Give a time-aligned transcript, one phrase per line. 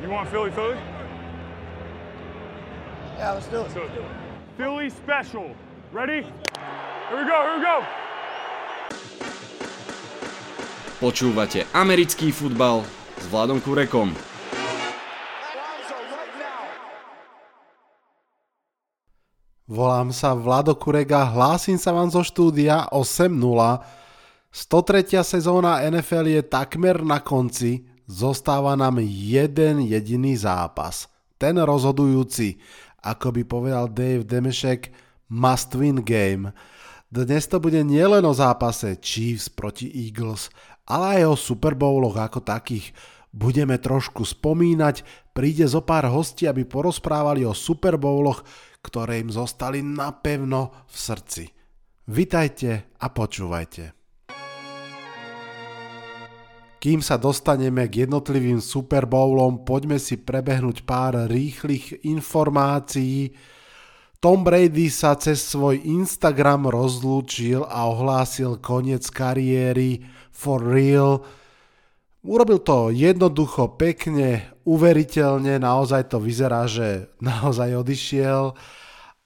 [0.00, 0.80] You want Philly Philly?
[3.18, 3.70] Yeah, let's do it.
[3.76, 3.84] So,
[4.56, 5.52] Philly special.
[5.92, 6.24] Ready?
[6.24, 7.76] Here we go, here we go.
[11.04, 12.80] Počúvate americký futbal
[13.20, 14.16] s Vladom Kurekom.
[19.68, 23.36] Volám sa Vlado Kurega, hlásim sa vám zo štúdia 8.0.
[24.48, 25.20] 103.
[25.22, 31.06] sezóna NFL je takmer na konci, zostáva nám jeden jediný zápas.
[31.38, 32.58] Ten rozhodujúci,
[33.06, 34.90] ako by povedal Dave Demešek,
[35.30, 36.50] must win game.
[37.06, 40.50] Dnes to bude nielen o zápase Chiefs proti Eagles,
[40.90, 42.90] ale aj o Super Bowloch ako takých.
[43.30, 48.42] Budeme trošku spomínať, príde zo pár hostí, aby porozprávali o Super Bowloch,
[48.82, 51.44] ktoré im zostali napevno v srdci.
[52.10, 53.99] Vitajte a počúvajte.
[56.80, 63.36] Kým sa dostaneme k jednotlivým Super Bowlom, poďme si prebehnúť pár rýchlych informácií.
[64.16, 71.20] Tom Brady sa cez svoj Instagram rozlúčil a ohlásil koniec kariéry for real.
[72.24, 78.56] Urobil to jednoducho, pekne, uveriteľne, naozaj to vyzerá, že naozaj odišiel.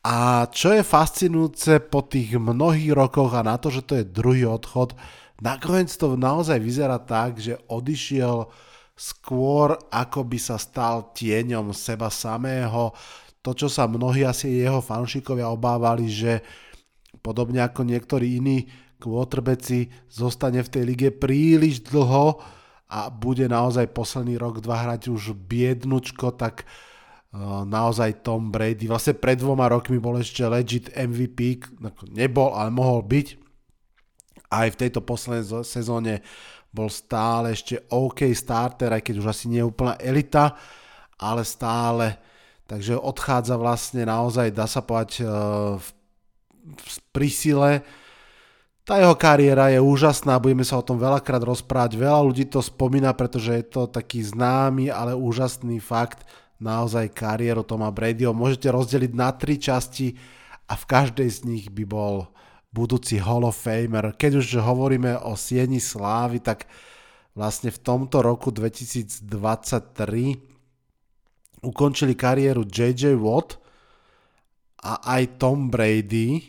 [0.02, 4.42] A čo je fascinujúce po tých mnohých rokoch a na to, že to je druhý
[4.42, 4.98] odchod,
[5.44, 8.48] Nakoniec to naozaj vyzerá tak, že odišiel
[8.96, 12.96] skôr ako by sa stal tieňom seba samého.
[13.44, 16.40] To, čo sa mnohí asi jeho fanšikovia obávali, že
[17.20, 18.64] podobne ako niektorí iní
[18.96, 22.40] quarterbacki zostane v tej lige príliš dlho
[22.88, 26.66] a bude naozaj posledný rok, dva hrať už biednučko, tak e,
[27.68, 31.68] naozaj Tom Brady, vlastne pred dvoma rokmi bol ešte legit MVP,
[32.16, 33.43] nebol, ale mohol byť,
[34.50, 36.20] aj v tejto poslednej sezóne
[36.74, 40.58] bol stále ešte OK starter, aj keď už asi nie je úplná elita,
[41.14, 42.18] ale stále.
[42.66, 45.24] Takže odchádza vlastne naozaj, dá sa povedať, e,
[45.78, 45.88] v,
[46.74, 47.86] v prísile.
[48.84, 51.96] Tá jeho kariéra je úžasná, budeme sa o tom veľakrát rozprávať.
[51.96, 56.26] Veľa ľudí to spomína, pretože je to taký známy, ale úžasný fakt.
[56.58, 60.16] Naozaj kariéru Toma Bradyho môžete rozdeliť na tri časti
[60.68, 62.34] a v každej z nich by bol
[62.74, 64.18] budúci Hall of Famer.
[64.18, 66.66] Keď už hovoríme o Sieni Slávy, tak
[67.38, 69.22] vlastne v tomto roku 2023
[71.62, 73.62] ukončili kariéru JJ Watt
[74.84, 76.44] a aj Tom Brady,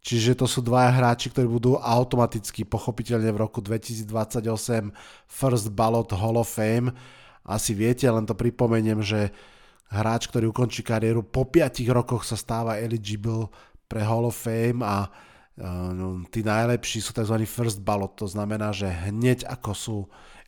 [0.00, 4.06] čiže to sú dvaja hráči, ktorí budú automaticky pochopiteľne v roku 2028
[5.28, 6.94] First Ballot Hall of Fame.
[7.44, 9.28] Asi viete, len to pripomeniem, že
[9.92, 13.52] hráč, ktorý ukončí kariéru po 5 rokoch sa stáva eligible
[13.90, 15.10] pre Hall of Fame a
[16.30, 17.36] tí najlepší sú tzv.
[17.44, 19.96] first ballot, to znamená, že hneď ako sú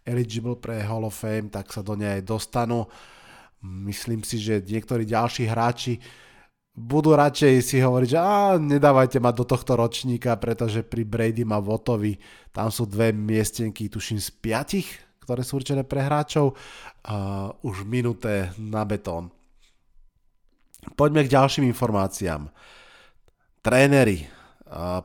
[0.06, 2.90] eligible pre Hall of Fame, tak sa do nej dostanú.
[3.62, 6.02] Myslím si, že niektorí ďalší hráči
[6.72, 11.60] budú radšej si hovoriť, že á, nedávajte ma do tohto ročníka, pretože pri Brady a
[11.60, 12.16] Votovi
[12.48, 14.88] tam sú dve miestenky, tuším z piatich,
[15.20, 19.28] ktoré sú určené pre hráčov, uh, už minuté na betón.
[20.96, 22.50] Poďme k ďalším informáciám.
[23.62, 24.26] Tréneri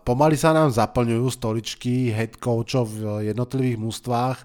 [0.08, 4.38] Pomaly sa nám zaplňujú stoličky head coachov v jednotlivých mústvách.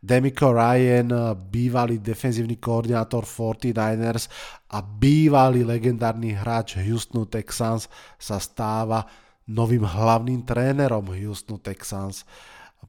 [0.00, 4.32] Demico Ryan, bývalý defenzívny koordinátor 49ers
[4.72, 9.04] a bývalý legendárny hráč Houstonu Texans sa stáva
[9.44, 12.24] novým hlavným trénerom Houstonu Texans.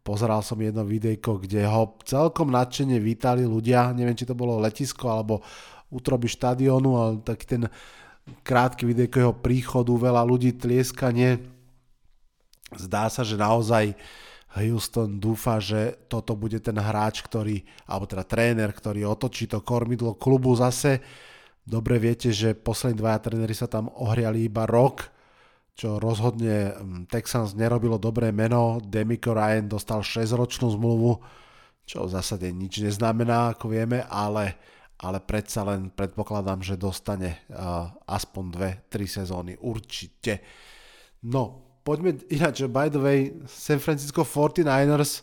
[0.02, 5.12] Pozeral som jedno videjko, kde ho celkom nadšene vítali ľudia, neviem či to bolo letisko
[5.12, 5.44] alebo
[5.94, 7.64] útroby štadionu, ale taký ten
[8.42, 11.53] krátky videjko jeho príchodu, veľa ľudí tlieskanie
[12.78, 13.98] Zdá sa, že naozaj
[14.54, 20.14] Houston dúfa, že toto bude ten hráč, ktorý, alebo teda tréner, ktorý otočí to kormidlo
[20.14, 21.02] klubu zase.
[21.66, 25.10] Dobre viete, že poslední dvaja tréneri sa tam ohriali iba rok,
[25.74, 28.78] čo rozhodne mm, Texans nerobilo dobré meno.
[28.78, 31.18] Demico Ryan dostal 6-ročnú zmluvu,
[31.90, 34.54] čo v zásade nič neznamená, ako vieme, ale,
[35.02, 38.44] ale predsa len predpokladám, že dostane uh, aspoň
[38.94, 40.46] 2-3 sezóny určite.
[41.26, 45.21] No, poďme ináč, by the way, San Francisco 49ers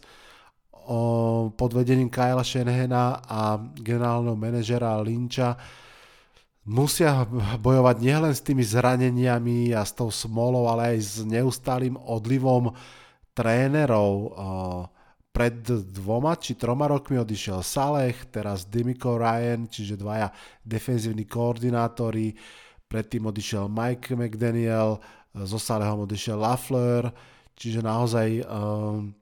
[0.86, 5.56] o, pod vedením Kyla Shanahana a generálneho manažera Lynča
[6.70, 7.24] musia
[7.58, 12.76] bojovať nielen s tými zraneniami a s tou smolou, ale aj s neustálým odlivom
[13.32, 14.36] trénerov.
[15.30, 15.56] Pred
[15.94, 20.28] dvoma či troma rokmi odišiel Saleh, teraz Dimico Ryan, čiže dvaja
[20.66, 22.34] defenzívni koordinátori,
[22.90, 24.98] predtým odišiel Mike McDaniel,
[25.35, 27.15] zo Salehom odišiel Lafleur,
[27.55, 29.15] čiže naozaj um,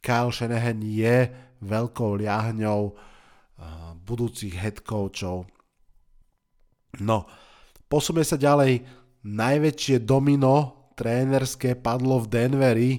[0.00, 1.28] Kyle Shanahan je
[1.64, 2.92] veľkou liahňou
[4.04, 5.48] budúcich head coachov.
[7.00, 7.24] No,
[7.88, 8.84] posúme sa ďalej.
[9.24, 12.92] Najväčšie domino trénerské padlo v Denveri.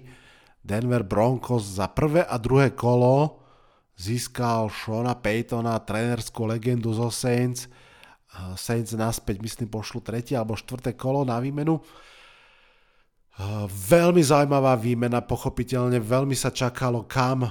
[0.65, 3.37] Denver Broncos za prvé a druhé kolo
[3.93, 7.69] získal Shona Paytona, trénerskú legendu zo Saints.
[8.57, 11.77] Saints naspäť, myslím, pošlu tretie alebo štvrté kolo na výmenu.
[13.67, 17.43] Veľmi zaujímavá výmena, pochopiteľne, veľmi sa čakalo, kam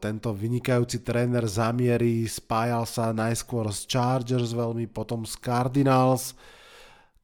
[0.00, 6.36] tento vynikajúci tréner zamierí, spájal sa najskôr s Chargers veľmi, potom s Cardinals.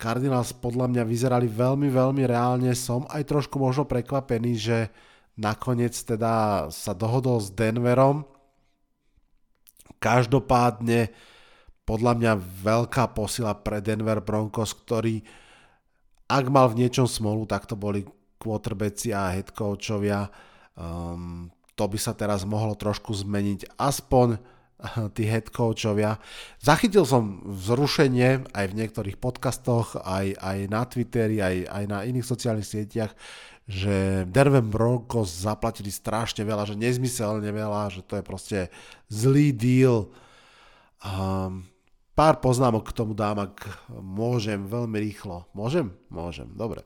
[0.01, 2.73] Cardinals podľa mňa vyzerali veľmi, veľmi reálne.
[2.73, 4.79] Som aj trošku možno prekvapený, že
[5.37, 8.25] nakoniec teda sa dohodol s Denverom.
[10.01, 11.13] Každopádne
[11.85, 15.21] podľa mňa veľká posila pre Denver Broncos, ktorý
[16.31, 18.07] ak mal v niečom smolu, tak to boli
[18.39, 20.31] quarterbacki a head coachovia.
[20.79, 23.75] Um, to by sa teraz mohlo trošku zmeniť.
[23.77, 24.39] Aspoň
[25.17, 26.17] tí head coachovia.
[26.61, 32.27] Zachytil som vzrušenie aj v niektorých podcastoch, aj, aj na Twitteri, aj, aj na iných
[32.27, 33.13] sociálnych sieťach,
[33.71, 38.59] že Denver Broncos zaplatili strašne veľa, že nezmyselne veľa, že to je proste
[39.07, 40.11] zlý deal.
[41.01, 41.70] Um,
[42.21, 45.49] pár poznámok k tomu dám, ak môžem veľmi rýchlo.
[45.57, 45.89] Môžem?
[46.13, 46.85] Môžem, dobre.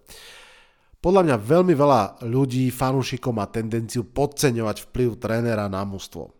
[1.02, 6.30] Podľa mňa veľmi veľa ľudí, fanúšikov má tendenciu podceňovať vplyv trénera na mústvo.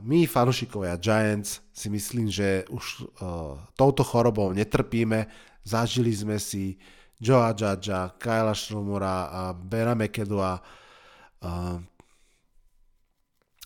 [0.00, 5.28] My, fanúšikovia Giants, si myslím, že už uh, touto chorobou netrpíme.
[5.60, 6.80] Zažili sme si
[7.20, 10.56] Joea Judgea, Kyla Šrumura a Bena McEdua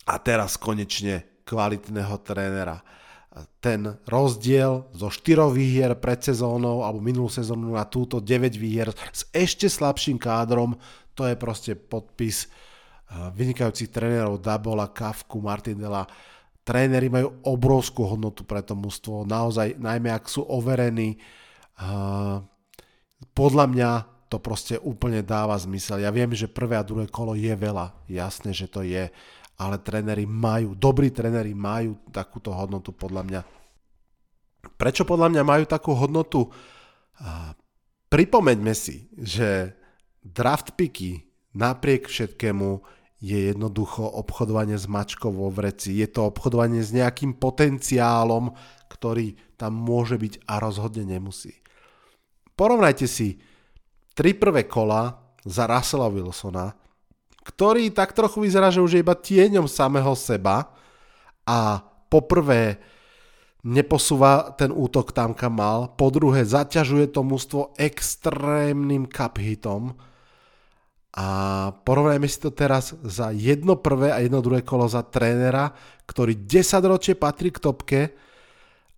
[0.03, 2.98] a teraz konečne kvalitného trénera
[3.61, 9.29] ten rozdiel zo 4 výhier pred sezónou alebo minulú sezónu na túto 9 výhier s
[9.29, 10.73] ešte slabším kádrom,
[11.13, 16.09] to je proste podpis eh, vynikajúcich trénerov Dabola, Kafku, Martinela.
[16.65, 21.21] Tréneri majú obrovskú hodnotu pre to mužstvo, naozaj, najmä ak sú overení.
[21.77, 22.37] Eh,
[23.35, 23.91] podľa mňa
[24.29, 26.05] to proste úplne dáva zmysel.
[26.05, 29.09] Ja viem, že prvé a druhé kolo je veľa, jasné, že to je,
[29.59, 33.41] ale tréneri majú, dobrí tréneri majú takúto hodnotu podľa mňa.
[34.79, 36.47] Prečo podľa mňa majú takú hodnotu?
[38.07, 39.75] Pripomeňme si, že
[40.23, 42.79] draft picky napriek všetkému
[43.19, 45.99] je jednoducho obchodovanie s mačkou vo vreci.
[45.99, 48.55] Je to obchodovanie s nejakým potenciálom,
[48.87, 51.59] ktorý tam môže byť a rozhodne nemusí.
[52.55, 53.43] Porovnajte si
[54.15, 56.78] tri prvé kola za Russella Wilsona
[57.49, 60.69] ktorý tak trochu vyzerá, že už je iba tieňom samého seba
[61.41, 61.81] a
[62.13, 62.77] poprvé
[63.65, 69.97] neposúva ten útok tam, kam mal, po druhé zaťažuje to mužstvo extrémnym cup hitom
[71.09, 71.27] a
[71.83, 75.73] porovnajme si to teraz za jedno prvé a jedno druhé kolo za trénera,
[76.05, 78.01] ktorý 10 ročie patrí k topke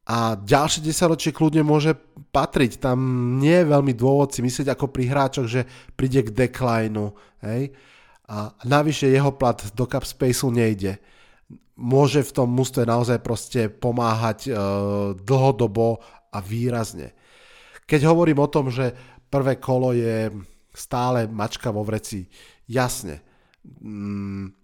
[0.05, 1.95] a ďalšie 10 ročie kľudne môže
[2.35, 2.83] patriť.
[2.83, 2.99] Tam
[3.39, 5.63] nie je veľmi dôvod si myslieť ako pri hráčoch, že
[5.95, 7.15] príde k declineu.
[7.39, 7.71] Hej?
[8.31, 11.03] A navyše jeho plat do cap spaceu nejde.
[11.75, 14.51] Môže v tom mústve naozaj proste pomáhať e,
[15.19, 15.99] dlhodobo
[16.31, 17.11] a výrazne.
[17.83, 18.95] Keď hovorím o tom, že
[19.27, 20.31] prvé kolo je
[20.71, 22.31] stále mačka vo vreci,
[22.71, 23.19] jasne.
[23.83, 24.55] Mm,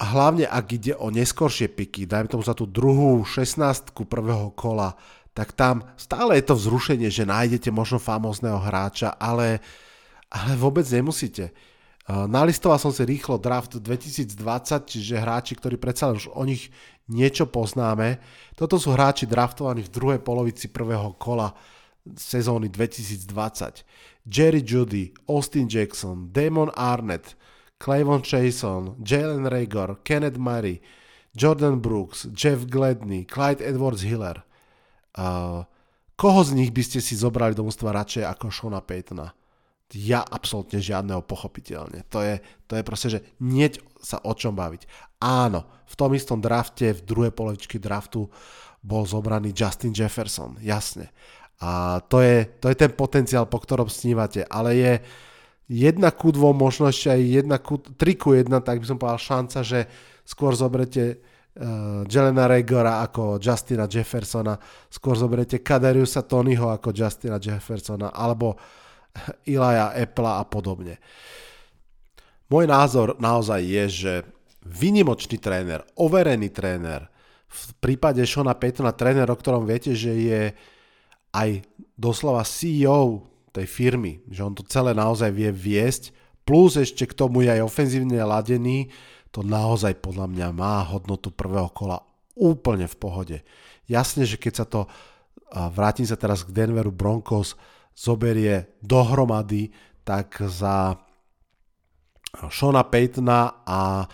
[0.00, 4.96] hlavne ak ide o neskoršie piky, dajme tomu za tú druhú 16 prvého kola,
[5.36, 9.87] tak tam stále je to vzrušenie, že nájdete možno famózneho hráča, ale uh,
[10.28, 11.52] ale vôbec nemusíte.
[12.08, 14.32] Nalistoval som si rýchlo draft 2020,
[14.88, 16.72] čiže hráči, ktorí predsa už o nich
[17.12, 18.20] niečo poznáme.
[18.56, 21.52] Toto sú hráči draftovaní v druhej polovici prvého kola
[22.16, 23.84] sezóny 2020.
[24.24, 27.36] Jerry Judy, Austin Jackson, Damon Arnett,
[27.76, 30.80] Clayvon Chason, Jalen Rager, Kenneth Murray,
[31.36, 34.42] Jordan Brooks, Jeff Gladney, Clyde Edwards Hiller.
[35.12, 35.68] Uh,
[36.16, 39.37] koho z nich by ste si zobrali do mústva radšej ako Shona Paytona?
[39.96, 42.04] Ja absolútne žiadneho pochopiteľne.
[42.12, 44.84] To je, to je proste, že nieť sa o čom baviť.
[45.24, 48.28] Áno, v tom istom drafte, v druhej polovičky draftu
[48.84, 51.08] bol zobraný Justin Jefferson, jasne.
[51.58, 54.92] A to je, to je ten potenciál, po ktorom snívate, ale je
[55.66, 59.18] jedna ku dvom, možno ešte aj jedna ku, tri ku jedna, tak by som povedal
[59.18, 59.80] šanca, že
[60.22, 61.18] skôr zoberete
[61.58, 64.54] uh, Jelena Regora ako Justina Jeffersona,
[64.86, 68.54] skôr zoberete Kadariusa Tonyho ako Justina Jeffersona, alebo
[69.48, 70.98] Ilaja Apple a podobne.
[72.48, 74.12] Môj názor naozaj je, že
[74.64, 77.08] vynimočný tréner, overený tréner,
[77.48, 80.42] v prípade Shona Paytona tréner, o ktorom viete, že je
[81.32, 81.64] aj
[81.96, 83.24] doslova CEO
[83.56, 86.12] tej firmy, že on to celé naozaj vie viesť,
[86.44, 88.92] plus ešte k tomu je aj ofenzívne ladený,
[89.32, 92.00] to naozaj podľa mňa má hodnotu prvého kola
[92.36, 93.36] úplne v pohode.
[93.88, 94.84] Jasne, že keď sa to,
[95.72, 97.56] vrátim sa teraz k Denveru Broncos,
[97.98, 99.74] zoberie dohromady,
[100.06, 100.94] tak za
[102.46, 104.06] Shona Paytona a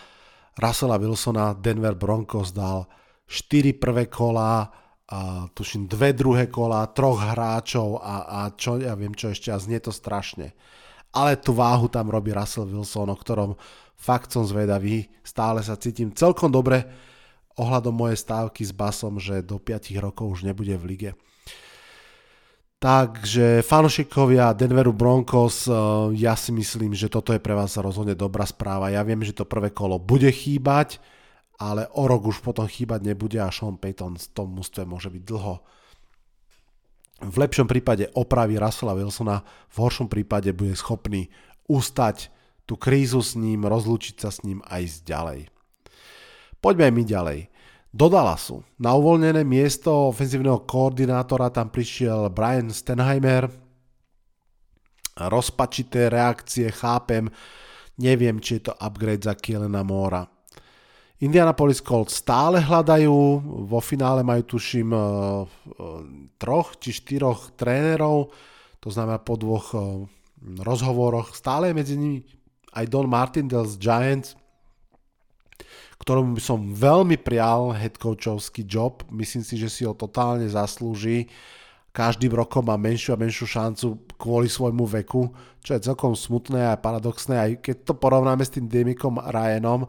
[0.57, 2.88] Russella Wilsona Denver Broncos dal
[3.29, 4.73] 4 prvé kola,
[5.05, 9.61] a tuším dve druhé kola, troch hráčov a, a čo ja viem čo ešte a
[9.61, 10.57] znie to strašne.
[11.12, 13.53] Ale tú váhu tam robí Russell Wilson, o ktorom
[13.95, 15.12] fakt som zvedavý.
[15.21, 16.88] Stále sa cítim celkom dobre
[17.55, 21.11] ohľadom mojej stávky s basom, že do 5 rokov už nebude v lige.
[22.85, 25.73] Takže fanošikovia Denveru Broncos, eh,
[26.21, 28.93] ja si myslím, že toto je pre vás rozhodne dobrá správa.
[28.93, 31.00] Ja viem, že to prvé kolo bude chýbať,
[31.57, 35.23] ale o rok už potom chýbať nebude a Sean Payton v tom mústve môže byť
[35.25, 35.64] dlho.
[37.25, 39.41] V lepšom prípade opraví Russella Wilsona,
[39.73, 41.33] v horšom prípade bude schopný
[41.73, 42.29] ustať
[42.69, 45.41] tú krízu s ním, rozlúčiť sa s ním a ísť ďalej.
[46.61, 47.38] Poďme aj my ďalej.
[47.95, 48.59] Do Dallasu.
[48.83, 53.47] Na uvoľnené miesto ofenzívneho koordinátora tam prišiel Brian Stenheimer.
[55.15, 57.31] Rozpačité reakcie, chápem.
[58.03, 60.27] Neviem, či je to upgrade za Kielena Mora.
[61.23, 63.15] Indianapolis Colts stále hľadajú,
[63.71, 65.05] vo finále majú tuším e, e,
[66.35, 68.35] troch či štyroch trénerov,
[68.83, 69.79] to znamená po dvoch e,
[70.59, 72.27] rozhovoroch, stále je medzi nimi
[72.75, 74.35] aj Don Martindale z Giants,
[75.99, 81.31] ktorému by som veľmi prial headcoachovský job, myslím si, že si ho totálne zaslúži,
[81.95, 85.31] každým rokom má menšiu a menšiu šancu kvôli svojmu veku,
[85.63, 89.87] čo je celkom smutné a paradoxné, aj keď to porovnáme s tým Demikom Ryanom,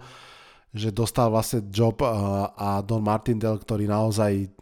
[0.70, 4.54] že dostal vlastne job a Don Martindale, ktorý naozaj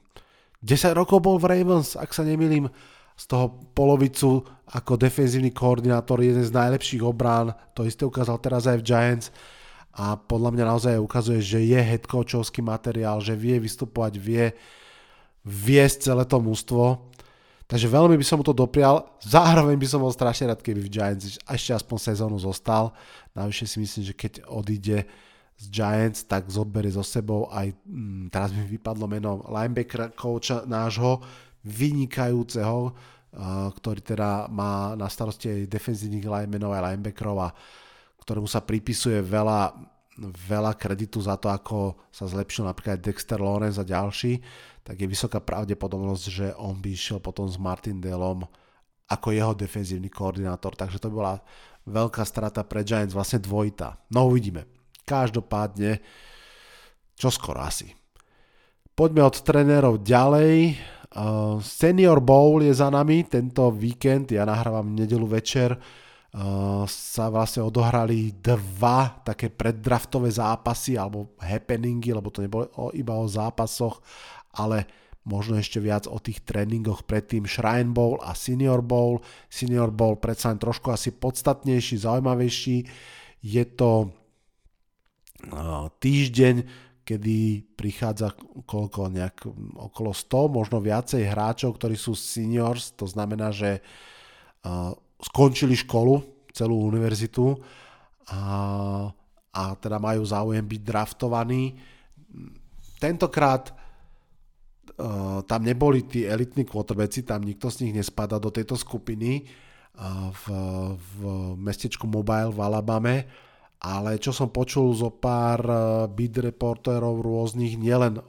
[0.64, 2.72] 10 rokov bol v Ravens, ak sa nemýlim,
[3.14, 4.42] z toho polovicu
[4.74, 9.28] ako defenzívny koordinátor, jeden z najlepších obrán, to isté ukázal teraz aj v Giants
[9.94, 14.50] a podľa mňa naozaj ukazuje, že je headcoachovský materiál, že vie vystupovať, vie
[15.46, 17.14] viesť celé to mústvo.
[17.70, 19.06] Takže veľmi by som mu to doprial.
[19.22, 22.90] Zároveň by som bol strašne rád, keby v Giants ešte aspoň sezónu zostal.
[23.38, 25.06] Navyše si myslím, že keď odíde
[25.62, 31.22] z Giants, tak zoberie so sebou aj, hm, teraz mi vypadlo meno linebacker coacha nášho,
[31.64, 37.50] vynikajúceho, uh, ktorý teda má na starosti aj defenzívnych linemenov aj linebackerov a
[38.24, 39.76] ktorému sa pripisuje veľa,
[40.48, 44.40] veľa kreditu za to, ako sa zlepšil napríklad Dexter Lawrence a ďalší,
[44.84, 48.48] tak je vysoká pravdepodobnosť, že on by išiel potom s Martindelom
[49.12, 51.38] ako jeho defenzívny koordinátor, takže to bola
[51.88, 54.10] veľká strata pre Giants, vlastne dvojita.
[54.16, 54.66] No uvidíme.
[55.04, 56.00] Každopádne,
[57.20, 57.92] čo skoro asi.
[58.96, 60.80] Poďme od trénerov ďalej.
[61.14, 65.76] Uh, Senior Bowl je za nami tento víkend, ja nahrávam nedelu večer.
[66.34, 73.30] Uh, sa vlastne odohrali dva také preddraftové zápasy alebo happeningy, lebo to nebolo iba o
[73.30, 74.02] zápasoch,
[74.58, 74.90] ale
[75.30, 79.22] možno ešte viac o tých tréningoch predtým Shrine Bowl a Senior Bowl.
[79.46, 82.78] Senior Bowl predsa len trošku asi podstatnejší, zaujímavejší.
[83.46, 84.10] Je to
[86.02, 86.56] týždeň,
[87.04, 88.32] kedy prichádza
[88.64, 89.44] koľko, nejak
[89.76, 93.84] okolo 100, možno viacej hráčov, ktorí sú seniors, to znamená, že
[95.24, 97.56] skončili školu, celú univerzitu
[98.30, 98.44] a,
[99.56, 101.74] a teda majú záujem byť draftovaní.
[103.02, 109.44] Tentokrát uh, tam neboli tí elitní quarterbacki, tam nikto z nich nespada do tejto skupiny
[109.44, 110.44] uh, v,
[110.94, 111.18] v
[111.58, 113.16] mestečku Mobile v Alabame,
[113.84, 118.22] ale čo som počul zo pár uh, beat reportérov rôznych, nielen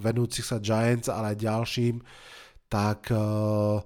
[0.00, 2.00] venúcich sa Giants, ale aj ďalším,
[2.72, 3.84] tak uh,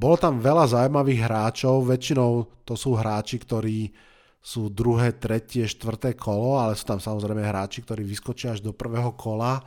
[0.00, 3.92] bolo tam veľa zaujímavých hráčov, väčšinou to sú hráči, ktorí
[4.40, 9.12] sú druhé, tretie, štvrté kolo, ale sú tam samozrejme hráči, ktorí vyskočia až do prvého
[9.12, 9.60] kola.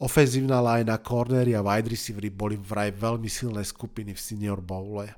[0.00, 5.12] Ofenzívna line, cornery a wide receivery boli vraj veľmi silné skupiny v senior bowle.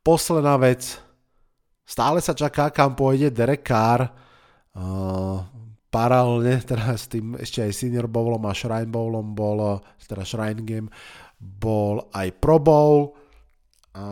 [0.00, 1.04] Posledná vec,
[1.88, 4.12] Stále sa čaká, kam pôjde Derek Carr.
[4.76, 5.40] Uh,
[5.88, 10.92] paralelne teda s tým ešte aj Senior Bowlom a Shrine Bowlom bol, teda Shrine Game,
[11.38, 13.14] bol aj Pro Bowl.
[13.98, 14.06] A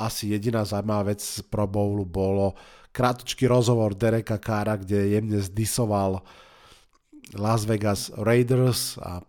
[0.00, 2.56] asi jediná zaujímavá vec z Pro Bowlu bolo
[2.94, 6.22] krátky rozhovor Dereka Kára, kde jemne zdisoval
[7.34, 9.20] Las Vegas Raiders a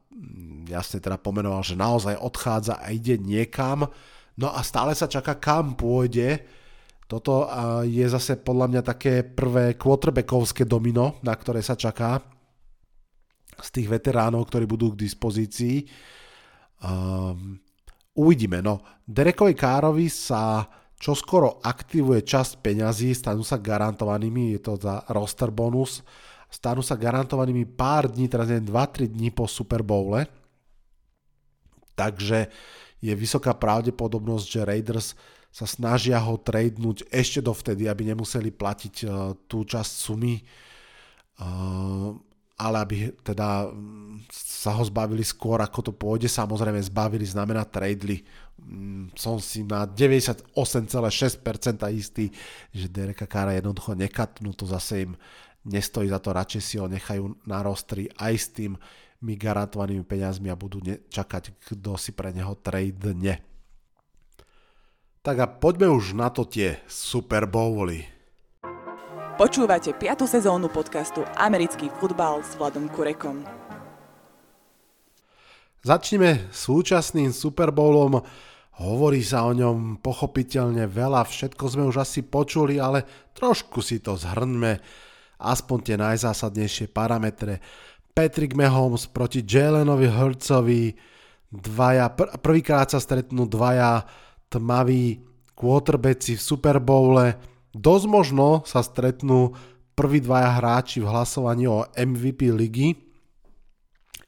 [0.69, 3.89] jasne teda pomenoval, že naozaj odchádza a ide niekam.
[4.39, 6.45] No a stále sa čaká, kam pôjde
[7.05, 7.45] toto
[7.85, 12.17] je zase podľa mňa také prvé quarterbackovské domino, na ktoré sa čaká
[13.61, 15.85] z tých veteránov, ktorí budú k dispozícii.
[16.83, 17.59] Um,
[18.15, 18.59] uvidíme.
[18.59, 20.65] No, Derekovi Károvi sa
[20.95, 26.01] čo skoro aktivuje časť peňazí, stanú sa garantovanými, je to za roster bonus,
[26.47, 30.25] stanú sa garantovanými pár dní, teraz neviem, 2-3 dní po Super Bowle.
[31.95, 32.47] Takže
[33.03, 35.07] je vysoká pravdepodobnosť, že Raiders
[35.51, 40.41] sa snažia ho tradenúť ešte dovtedy, aby nemuseli platiť uh, tú časť sumy,
[41.39, 42.11] uh,
[42.55, 46.31] ale aby teda mm, sa ho zbavili skôr, ako to pôjde.
[46.31, 48.23] Samozrejme, zbavili znamená tradely.
[48.59, 50.55] Mm, som si na 98,6%
[51.91, 52.31] istý,
[52.71, 55.13] že Dereka Kara jednoducho nekatnú, to zase im
[55.67, 58.77] nestojí za to, radšej si ho nechajú na rostri aj s tým
[59.25, 63.01] mi garantovanými peniazmi a budú čakať, kto si pre neho trade
[65.25, 68.05] tak a poďme už na to tie Super Bowly.
[69.35, 70.31] Počúvate 5.
[70.31, 73.43] sezónu podcastu Americký futbal s Vladom Kurekom.
[75.83, 78.23] Začneme súčasným Super Bowlom.
[78.79, 83.03] Hovorí sa o ňom pochopiteľne veľa, všetko sme už asi počuli, ale
[83.35, 84.79] trošku si to zhrňme,
[85.43, 87.59] aspoň tie najzásadnejšie parametre.
[88.15, 90.95] Patrick Mahomes proti Jalenovi Hurtsovi,
[91.51, 93.99] dvaja, pr- prvýkrát sa stretnú dvaja
[94.47, 95.19] tmaví
[95.59, 97.54] quarterbacki v Super Bowle.
[97.75, 99.51] Dosť možno sa stretnú
[99.99, 102.95] prví dvaja hráči v hlasovaní o MVP ligy.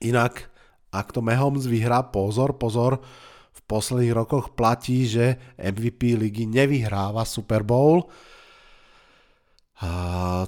[0.04, 0.52] Inak,
[0.92, 3.00] ak to Mahomes vyhrá, pozor, pozor,
[3.56, 8.12] v posledných rokoch platí, že MVP ligy nevyhráva Super Bowl.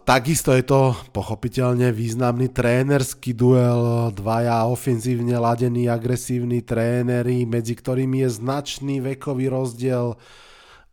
[0.04, 8.30] Takisto je to pochopiteľne významný trénerský duel, dvaja ofenzívne ladení agresívni tréneri, medzi ktorými je
[8.30, 10.18] značný vekový rozdiel.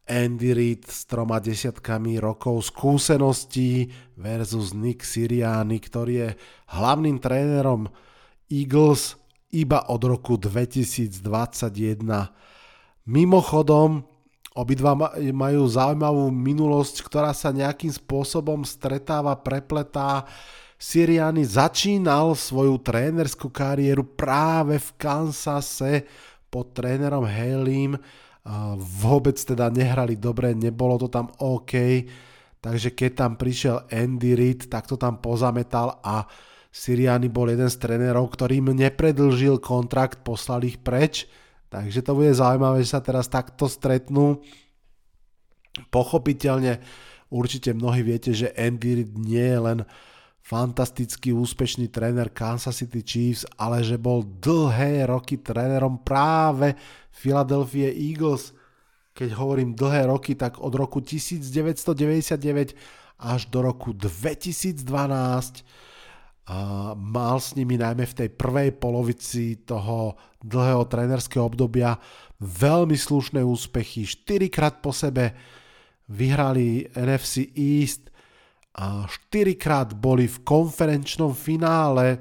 [0.07, 6.29] Andy Reid s troma desiatkami rokov skúseností versus Nick Siriani, ktorý je
[6.71, 7.91] hlavným trénerom
[8.47, 9.19] Eagles
[9.51, 11.21] iba od roku 2021.
[13.07, 14.07] Mimochodom,
[14.57, 20.25] Obidva majú zaujímavú minulosť, ktorá sa nejakým spôsobom stretáva, prepletá.
[20.81, 26.09] Siriani začínal svoju trénerskú kariéru práve v Kansase
[26.49, 28.01] pod trénerom Halim.
[28.79, 31.75] Vôbec teda nehrali dobre, nebolo to tam OK.
[32.63, 36.27] Takže keď tam prišiel Andy Reid, tak to tam pozametal a
[36.71, 41.27] Siriani bol jeden z trénerov, ktorým nepredlžil kontrakt, poslal ich preč
[41.77, 44.41] Takže to bude zaujímavé, že sa teraz takto stretnú.
[45.91, 46.81] Pochopiteľne
[47.29, 49.79] určite mnohí viete, že Andy Reid nie je len
[50.47, 56.79] fantastický úspešný tréner Kansas City Chiefs, ale že bol dlhé roky trénerom práve
[57.11, 58.55] Philadelphia Eagles.
[59.11, 62.79] Keď hovorím dlhé roky, tak od roku 1999
[63.19, 64.87] až do roku 2012
[66.47, 70.15] a mal s nimi najmä v tej prvej polovici toho
[70.47, 71.99] dlhého trénerského obdobia
[72.39, 74.07] veľmi slušné úspechy.
[74.07, 75.35] 4 krát po sebe
[76.07, 78.15] vyhrali NFC East
[78.77, 82.21] a 4 krát boli v konferenčnom finále,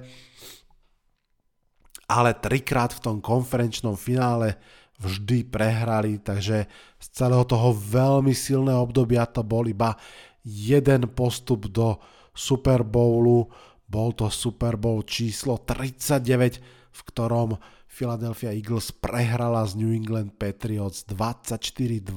[2.08, 4.56] ale 3 krát v tom konferenčnom finále
[4.96, 6.64] vždy prehrali, takže
[6.96, 10.00] z celého toho veľmi silného obdobia to bol iba
[10.48, 12.00] jeden postup do
[12.32, 13.52] Super Bowlu
[13.86, 16.60] bol to Super Bowl číslo 39,
[16.92, 22.12] v ktorom Philadelphia Eagles prehrala z New England Patriots 24-21.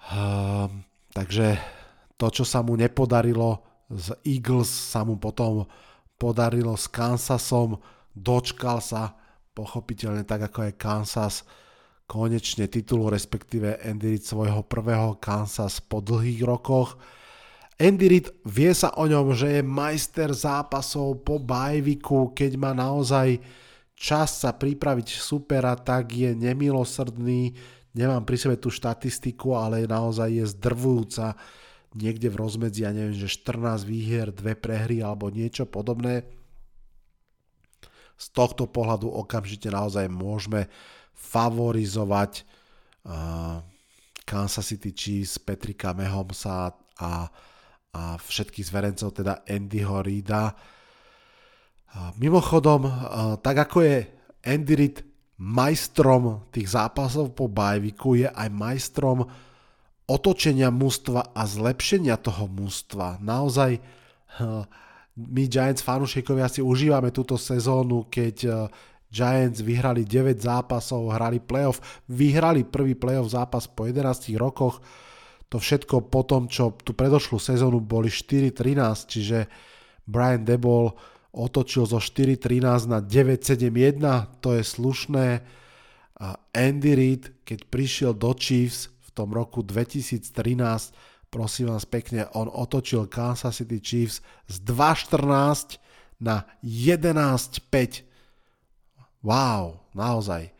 [0.00, 0.72] Uh,
[1.14, 1.58] takže
[2.20, 5.66] to, čo sa mu nepodarilo z Eagles, sa mu potom
[6.20, 7.80] podarilo s Kansasom.
[8.12, 9.16] Dočkal sa
[9.56, 11.34] pochopiteľne tak, ako je Kansas
[12.10, 16.98] konečne titulu, respektíve Andy svojho prvého Kansas po dlhých rokoch.
[17.80, 23.40] Andy Reid vie sa o ňom, že je majster zápasov po bajviku, keď má naozaj
[23.94, 27.56] čas sa pripraviť supera, tak je nemilosrdný.
[27.90, 31.34] Nemám pri sebe tú štatistiku, ale naozaj je zdrvujúca
[31.98, 36.22] niekde v rozmedzi, ja neviem, že 14 výhier, dve prehry alebo niečo podobné.
[38.14, 40.70] Z tohto pohľadu okamžite naozaj môžeme
[41.18, 42.46] favorizovať
[43.08, 43.58] uh,
[44.22, 47.26] Kansas City Chiefs, Petrika Mahomesa a
[47.90, 50.54] a všetkých zverencov, teda Andyho Reida.
[52.22, 52.86] Mimochodom,
[53.42, 53.96] tak ako je
[54.46, 54.98] Andy Reid
[55.40, 59.24] majstrom tých zápasov po bajviku, je aj majstrom
[60.04, 63.16] otočenia mústva a zlepšenia toho mústva.
[63.24, 63.80] Naozaj
[65.16, 68.68] my Giants fanúšikovia si užívame túto sezónu, keď
[69.10, 74.78] Giants vyhrali 9 zápasov, hrali playoff, vyhrali prvý playoff zápas po 11 rokoch,
[75.50, 79.38] to všetko po tom, čo tú predošlú sezónu boli 4-13, čiže
[80.06, 80.94] Brian Debol
[81.30, 84.02] otočil zo 4-13 na 9-7-1,
[84.42, 85.26] to je slušné.
[86.52, 90.30] Andy Reid, keď prišiel do Chiefs v tom roku 2013,
[91.32, 95.80] prosím vás pekne, on otočil Kansas City Chiefs z 2.14
[96.20, 98.04] na 11.5.
[99.24, 100.52] Wow, naozaj.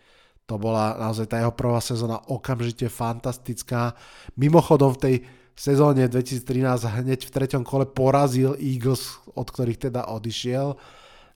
[0.49, 3.95] To bola naozaj tá jeho prvá sezóna okamžite fantastická.
[4.35, 5.17] Mimochodom v tej
[5.61, 10.81] sezóne 2013 hneď v treťom kole porazil Eagles, od ktorých teda odišiel.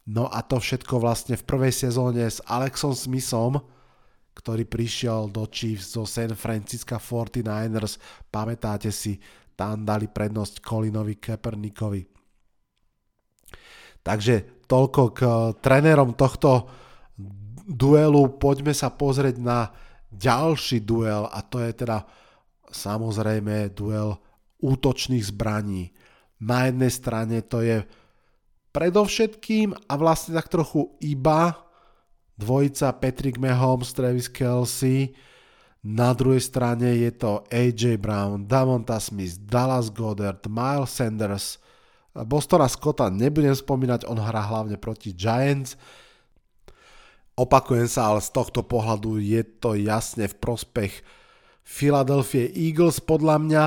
[0.09, 3.61] No a to všetko vlastne v prvej sezóne s Alexom Smithom,
[4.33, 8.01] ktorý prišiel do Chiefs zo San Francisco 49ers.
[8.33, 9.21] Pamätáte si,
[9.55, 12.03] tam dali prednosť Colinovi Kaepernickovi.
[14.05, 16.69] Takže toľko k eh, trénerom tohto
[17.65, 18.37] duelu.
[18.37, 19.73] Poďme sa pozrieť na
[20.13, 22.05] ďalší duel a to je teda
[22.75, 24.19] samozrejme duel
[24.59, 25.95] útočných zbraní.
[26.43, 27.87] Na jednej strane to je
[28.75, 31.55] predovšetkým a vlastne tak trochu iba
[32.35, 35.15] dvojica Patrick Mahomes, Travis Kelsey,
[35.85, 41.61] na druhej strane je to AJ Brown, Davonta Smith, Dallas Goddard, Miles Sanders,
[42.25, 45.77] Bostona Scotta nebudem spomínať, on hrá hlavne proti Giants.
[47.37, 51.05] Opakujem sa, ale z tohto pohľadu je to jasne v prospech
[51.64, 53.64] Philadelphia Eagles podľa mňa.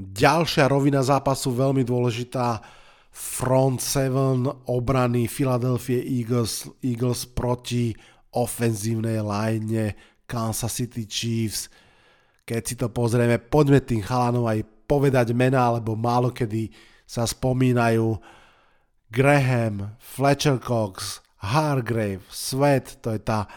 [0.00, 2.58] Ďalšia rovina zápasu veľmi dôležitá
[3.12, 7.92] front 7 obrany Philadelphia Eagles, Eagles proti
[8.32, 9.92] ofenzívnej line
[10.24, 11.66] Kansas City Chiefs.
[12.46, 16.70] Keď si to pozrieme, poďme tým chalanom aj povedať mená, lebo málo kedy
[17.06, 18.18] sa spomínajú
[19.10, 23.50] Graham, Fletcher Cox, Hargrave, Sweat, to je tá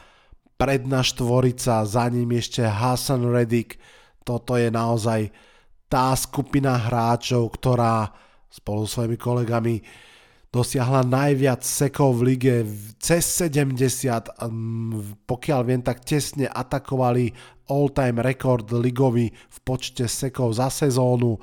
[0.55, 3.77] predná štvorica, za ním ešte Hassan Reddick.
[4.23, 5.33] Toto je naozaj
[5.91, 8.09] tá skupina hráčov, ktorá
[8.49, 9.75] spolu s svojimi kolegami
[10.53, 12.55] dosiahla najviac sekov v lige,
[13.01, 14.37] cez 70,
[15.25, 17.33] pokiaľ viem, tak tesne atakovali
[17.73, 21.41] all-time rekord ligový v počte sekov za sezónu.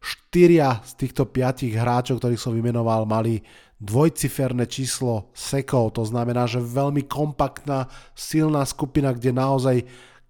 [0.00, 3.44] Štyria z týchto piatich hráčov, ktorých som vymenoval, mali
[3.78, 9.76] dvojciferné číslo sekov, to znamená, že veľmi kompaktná, silná skupina, kde naozaj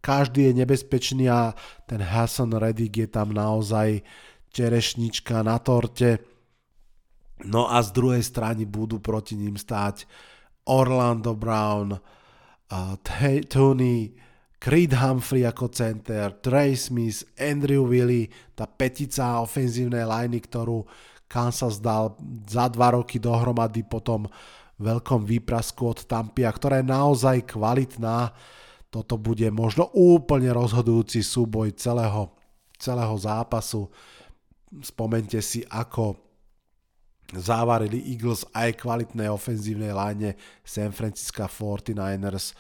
[0.04, 1.56] každý je nebezpečný a
[1.88, 4.04] ten Hassan Reddick je tam naozaj
[4.52, 6.22] čerešnička na torte.
[7.48, 10.04] No a z druhej strany budú proti ním stáť
[10.68, 12.94] Orlando Brown, uh,
[13.48, 14.12] Tony,
[14.58, 18.26] Creed Humphrey ako center, Trey Smith, Andrew Willy,
[18.58, 20.82] tá petica ofenzívnej liney, ktorú
[21.28, 22.16] Kansas dal
[22.48, 24.24] za dva roky dohromady po tom
[24.80, 28.32] veľkom výprasku od Tampia, ktorá je naozaj kvalitná.
[28.88, 32.32] Toto bude možno úplne rozhodujúci súboj celého,
[32.80, 33.92] celého zápasu
[34.80, 36.16] spomente si, ako
[37.28, 40.32] závarili Eagles aj kvalitné ofenzívnej line
[40.64, 42.56] San Francisco 49ers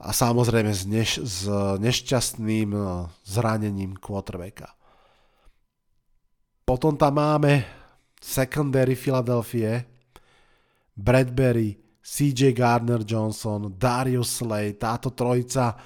[0.00, 1.38] a samozrejme s, neš- s
[1.82, 2.86] nešťastným eh,
[3.26, 4.70] zranením quarterbacka.
[6.62, 7.79] Potom tam máme
[8.20, 9.82] secondary Philadelphia,
[10.94, 15.76] Bradbury, CJ Gardner Johnson, Darius Slay, táto trojica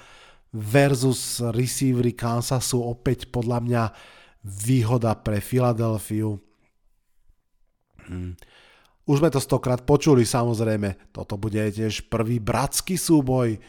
[0.51, 3.83] versus receivery Kansasu opäť podľa mňa
[4.45, 6.39] výhoda pre Filadelfiu.
[8.05, 8.35] Hm.
[9.05, 11.13] Už sme to stokrát počuli, samozrejme.
[11.13, 13.61] Toto bude tiež prvý bratský súboj,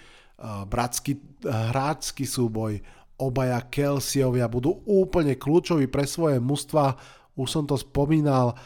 [0.64, 2.80] bratský hráčský súboj.
[3.20, 6.96] Obaja Kelsiovia budú úplne kľúčoví pre svoje mužstva.
[7.36, 8.56] Už som to spomínal.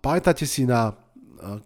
[0.00, 0.96] Pamätáte si na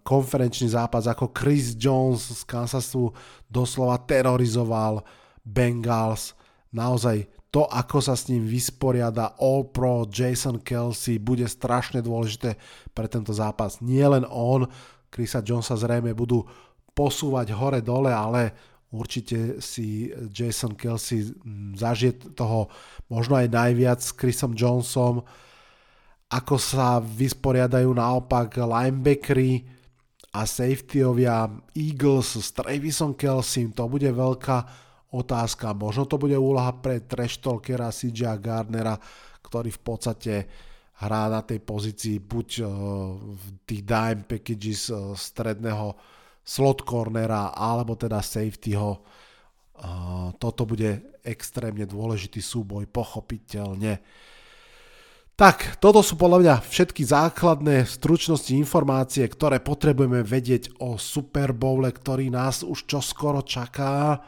[0.03, 3.15] konferenčný zápas, ako Chris Jones z Kansasu
[3.47, 5.03] doslova terorizoval
[5.41, 6.35] Bengals.
[6.75, 12.55] Naozaj to, ako sa s ním vysporiada All Pro Jason Kelsey, bude strašne dôležité
[12.95, 13.83] pre tento zápas.
[13.83, 14.71] Nie len on,
[15.11, 16.47] Chrisa Jonesa zrejme budú
[16.95, 18.55] posúvať hore-dole, ale
[18.91, 22.71] určite si Jason Kelsey mm, zažije toho
[23.11, 25.23] možno aj najviac s Chrisom Johnsonom,
[26.31, 29.67] ako sa vysporiadajú naopak linebackery
[30.31, 34.57] a safetyovia Eagles s Travisom Kelsey, to bude veľká
[35.11, 35.75] otázka.
[35.75, 38.95] Možno to bude úloha pre trash talkera CJ Gardnera,
[39.43, 40.33] ktorý v podstate
[41.03, 42.65] hrá na tej pozícii buď eh,
[43.35, 45.99] v tých dime packages eh, stredného
[46.41, 49.03] slot cornera alebo teda safetyho.
[49.03, 53.99] Eh, toto bude extrémne dôležitý súboj, pochopiteľne.
[55.41, 61.89] Tak, toto sú podľa mňa všetky základné stručnosti informácie, ktoré potrebujeme vedieť o Super Bowle,
[61.89, 64.21] ktorý nás už čoskoro čaká.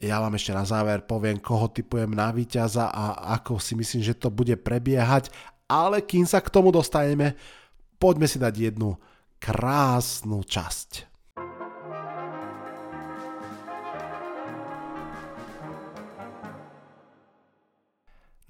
[0.00, 4.16] Ja vám ešte na záver poviem, koho typujem na víťaza a ako si myslím, že
[4.16, 5.28] to bude prebiehať.
[5.68, 7.36] Ale kým sa k tomu dostaneme,
[8.00, 8.96] poďme si dať jednu
[9.36, 11.09] krásnu časť.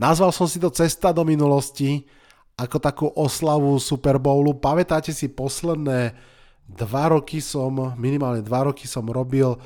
[0.01, 2.09] Nazval som si to Cesta do minulosti
[2.57, 4.57] ako takú oslavu Super Bowlu.
[4.57, 6.17] Pamätáte si posledné
[6.65, 9.61] dva roky som, minimálne dva roky som robil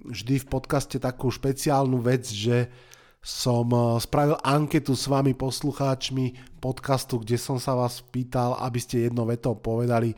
[0.00, 2.72] vždy v podcaste takú špeciálnu vec, že
[3.20, 9.04] som eh, spravil anketu s vami poslucháčmi podcastu, kde som sa vás pýtal, aby ste
[9.12, 10.16] jednou vetou povedali,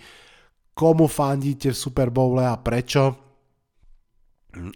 [0.78, 3.29] komu fandíte v Super Bowle a prečo.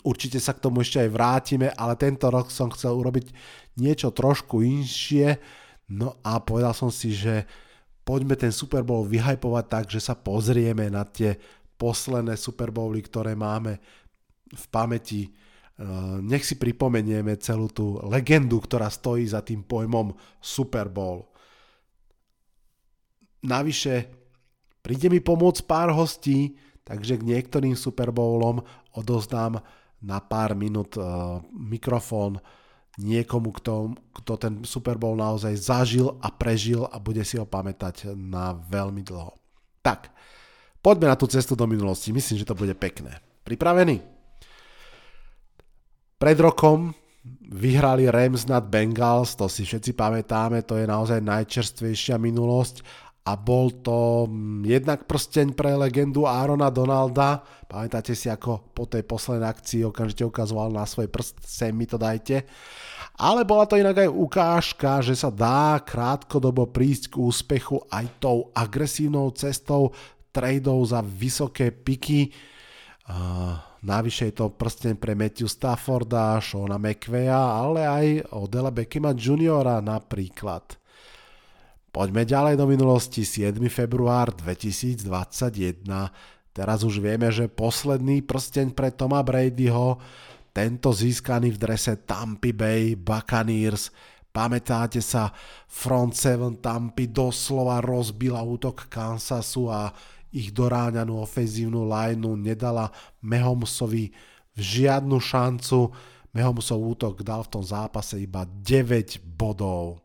[0.06, 3.34] Určite sa k tomu ešte aj vrátime, ale tento rok som chcel urobiť
[3.78, 5.42] niečo trošku inšie,
[5.90, 7.42] no a povedal som si, že
[8.06, 11.34] poďme ten Super Bowl vyhypovať tak, že sa pozrieme na tie
[11.74, 13.82] posledné Super Bowly, ktoré máme
[14.54, 15.34] v pamäti.
[15.74, 15.82] Eh,
[16.22, 21.26] nech si pripomenieme celú tú legendu, ktorá stojí za tým pojmom Super Bowl.
[23.42, 24.06] Navyše,
[24.80, 26.54] príde mi pomôcť pár hostí,
[26.86, 28.62] takže k niektorým Super Bowlom
[28.94, 29.60] odozdám
[30.04, 32.38] na pár minút uh, mikrofón
[32.98, 38.14] niekomu, kto, kto ten Super Bowl naozaj zažil a prežil a bude si ho pamätať
[38.14, 39.34] na veľmi dlho.
[39.82, 40.14] Tak,
[40.78, 42.14] poďme na tú cestu do minulosti.
[42.14, 43.18] Myslím, že to bude pekné.
[43.42, 44.00] Pripravení?
[46.16, 46.94] Pred rokom
[47.50, 52.84] vyhrali Rams nad Bengals, to si všetci pamätáme, to je naozaj najčerstvejšia minulosť
[53.24, 57.40] a bol to mm, jednak prsteň pre legendu Arona Donalda.
[57.64, 61.96] Pamätáte si, ako po tej poslednej akcii okamžite ukazoval na svoj prst, sem mi to
[61.96, 62.44] dajte.
[63.16, 68.52] Ale bola to inak aj ukážka, že sa dá krátkodobo prísť k úspechu aj tou
[68.52, 69.96] agresívnou cestou
[70.28, 72.28] tradeov za vysoké piky.
[73.08, 79.84] Uh, Navyše je to prsteň pre Matthew Stafforda, Shona McVeya, ale aj Odela Beckhama Juniora
[79.84, 80.80] napríklad.
[81.94, 83.54] Poďme ďalej do minulosti, 7.
[83.70, 85.06] február 2021.
[86.50, 90.02] Teraz už vieme, že posledný prsteň pre Toma Bradyho,
[90.50, 93.94] tento získaný v drese Tampa Bay Buccaneers.
[94.34, 95.30] Pamätáte sa,
[95.70, 99.94] front 7 Tampy doslova rozbila útok Kansasu a
[100.34, 102.90] ich doráňanú ofenzívnu lineu nedala
[103.22, 104.10] Mehomsovi
[104.58, 105.94] žiadnu šancu.
[106.34, 110.03] Mehomsov útok dal v tom zápase iba 9 bodov.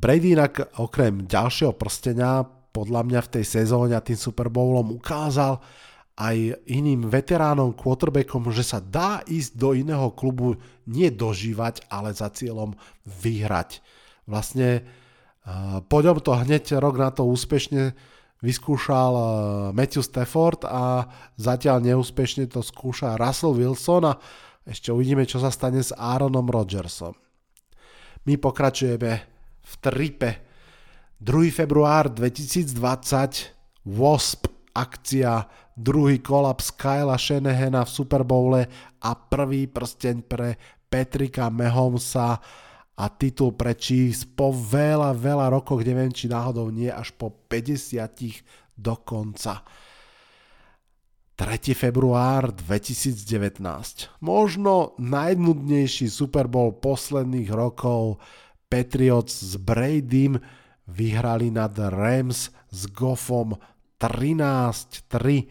[0.00, 2.42] Brady inak okrem ďalšieho prstenia
[2.74, 5.62] podľa mňa v tej sezóne a tým Super Bowlom ukázal
[6.14, 10.54] aj iným veteránom, quarterbackom, že sa dá ísť do iného klubu
[10.86, 12.74] nie dožívať, ale za cieľom
[13.06, 13.82] vyhrať.
[14.26, 14.86] Vlastne
[15.90, 17.94] po ňom to hneď rok na to úspešne
[18.42, 19.12] vyskúšal
[19.74, 24.18] Matthew Stafford a zatiaľ neúspešne to skúša Russell Wilson a
[24.64, 27.18] ešte uvidíme, čo sa stane s Aaronom Rodgersom.
[28.24, 29.33] My pokračujeme
[29.80, 30.44] tripe.
[31.22, 31.50] 2.
[31.54, 32.74] február 2020
[33.88, 35.46] WASP akcia,
[35.78, 38.66] druhý kolaps Kyla Shanahana v Super Bowle
[39.00, 40.58] a prvý prsteň pre
[40.90, 42.38] Petrika Mahomesa
[42.94, 48.06] a titul pre Chiefs po veľa, veľa rokoch, neviem či náhodou nie, až po 50
[48.74, 49.62] dokonca.
[51.34, 51.74] 3.
[51.74, 53.58] február 2019.
[54.22, 58.22] Možno najnudnejší Super Bowl posledných rokov
[58.74, 60.34] Patriots s Bradym
[60.90, 63.54] vyhrali nad Rams s Goffom
[64.02, 65.46] 13-3.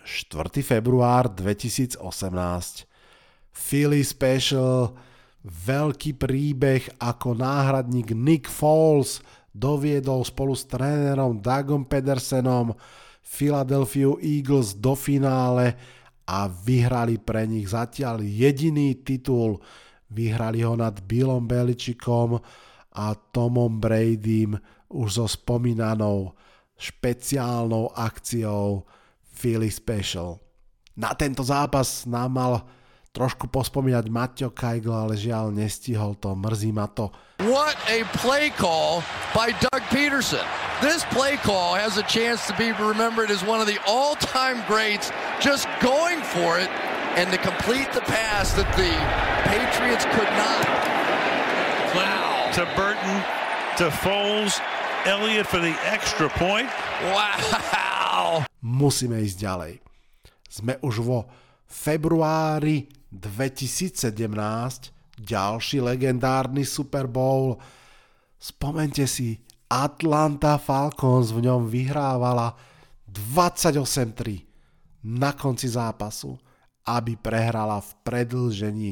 [0.00, 0.64] 4.
[0.64, 2.00] február 2018.
[3.52, 4.96] Philly Special,
[5.44, 9.20] veľký príbeh ako náhradník Nick Foles
[9.52, 12.72] doviedol spolu s trénerom Dagom Pedersenom
[13.20, 15.76] Philadelphia Eagles do finále
[16.24, 19.60] a vyhrali pre nich zatiaľ jediný titul
[20.14, 22.38] Vyhrali ho nad Billom Beličikom
[22.94, 24.54] a Tomom Bradym
[24.94, 26.30] už so spomínanou
[26.78, 28.86] špeciálnou akciou
[29.34, 30.38] Philly Special.
[30.94, 32.54] Na tento zápas nám mal
[33.14, 37.10] trošku pospomínať Maťo Kajgl, ale žiaľ nestihol to, mrzí ma to.
[37.42, 39.02] What a play call
[39.34, 40.42] by Doug Peterson.
[40.82, 45.14] This play call has a chance to be remembered as one of the all-time greats,
[45.38, 46.70] just going for it
[47.16, 48.90] and to complete the pass that the
[49.46, 50.66] Patriots could not.
[51.94, 52.50] Wow.
[52.58, 53.16] To Burton,
[53.78, 54.58] to Foles,
[55.06, 56.66] Elliott for the extra point.
[57.14, 58.42] Wow.
[58.58, 59.72] Musíme ísť ďalej.
[60.50, 61.30] Sme už vo
[61.70, 64.10] februári 2017,
[65.14, 67.62] ďalší legendárny Super Bowl.
[68.42, 69.38] Spomente si,
[69.70, 72.58] Atlanta Falcons v ňom vyhrávala
[73.06, 74.42] 28-3
[75.06, 76.34] na konci zápasu
[76.84, 78.90] aby prehrala v predlžení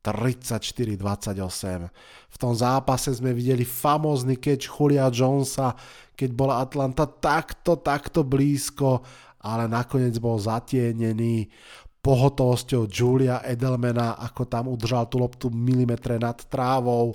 [0.00, 1.92] 34-28.
[2.32, 5.76] V tom zápase sme videli famózny catch Julia Jonesa,
[6.16, 9.04] keď bola Atlanta takto, takto blízko,
[9.44, 11.48] ale nakoniec bol zatienený.
[12.00, 17.12] pohotovosťou Julia Edelmana, ako tam udržal tú loptu milimetre nad trávou.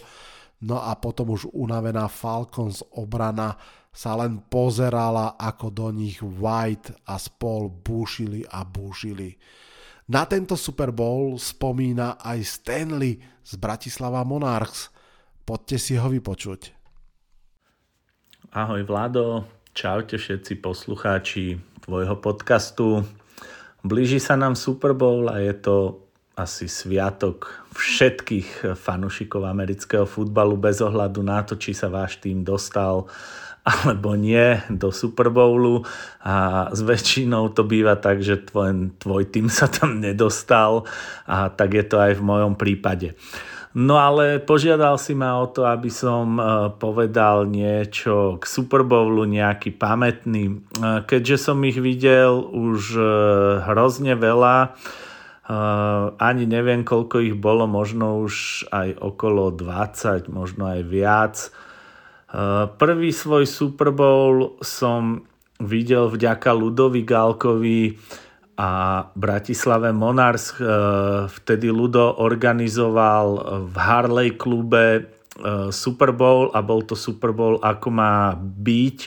[0.61, 3.57] No a potom už unavená Falcons obrana
[3.89, 9.33] sa len pozerala, ako do nich White a spol búšili a búšili.
[10.05, 14.93] Na tento Super Bowl spomína aj Stanley z Bratislava Monarchs.
[15.41, 16.69] Poďte si ho vypočuť.
[18.53, 23.01] Ahoj Vlado, čaute všetci poslucháči tvojho podcastu.
[23.81, 26.05] Blíži sa nám Super Bowl a je to
[26.37, 33.09] asi sviatok všetkých fanúšikov amerického futbalu bez ohľadu na to, či sa váš tým dostal
[33.65, 35.81] alebo nie do Super Bowlu
[36.21, 40.85] a s väčšinou to býva tak, že tvoj, tvoj tým sa tam nedostal
[41.25, 43.17] a tak je to aj v mojom prípade.
[43.75, 46.41] No ale požiadal si ma o to, aby som e,
[46.79, 50.43] povedal niečo k Super Bowlu, nejaký pamätný.
[50.47, 50.55] E,
[51.03, 53.03] keďže som ich videl už e,
[53.67, 54.79] hrozne veľa,
[56.17, 61.53] ani neviem, koľko ich bolo, možno už aj okolo 20, možno aj viac.
[62.75, 65.23] Prvý svoj Super Bowl som
[65.63, 67.95] videl vďaka Ludovi Gálkovi,
[68.55, 70.65] a Bratislave Monars eh,
[71.27, 73.27] vtedy Ludo organizoval
[73.67, 75.03] v Harley klube eh,
[75.71, 78.99] Super Bowl a bol to Super Bowl ako má byť.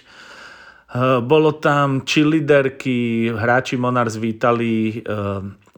[0.88, 5.00] Eh, bolo tam cheerleaderky, hráči Monars vítali,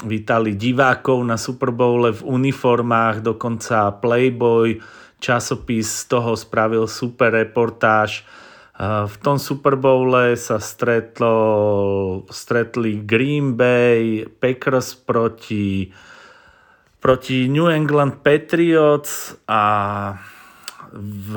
[0.02, 4.82] vítali divákov na Super Bowle v uniformách, dokonca Playboy
[5.20, 8.24] časopis z toho spravil super reportáž
[8.80, 11.36] v tom Super Bowle sa stretlo,
[12.32, 15.92] stretli Green Bay, Packers proti,
[16.96, 19.62] proti New England Patriots a
[20.96, 21.32] v,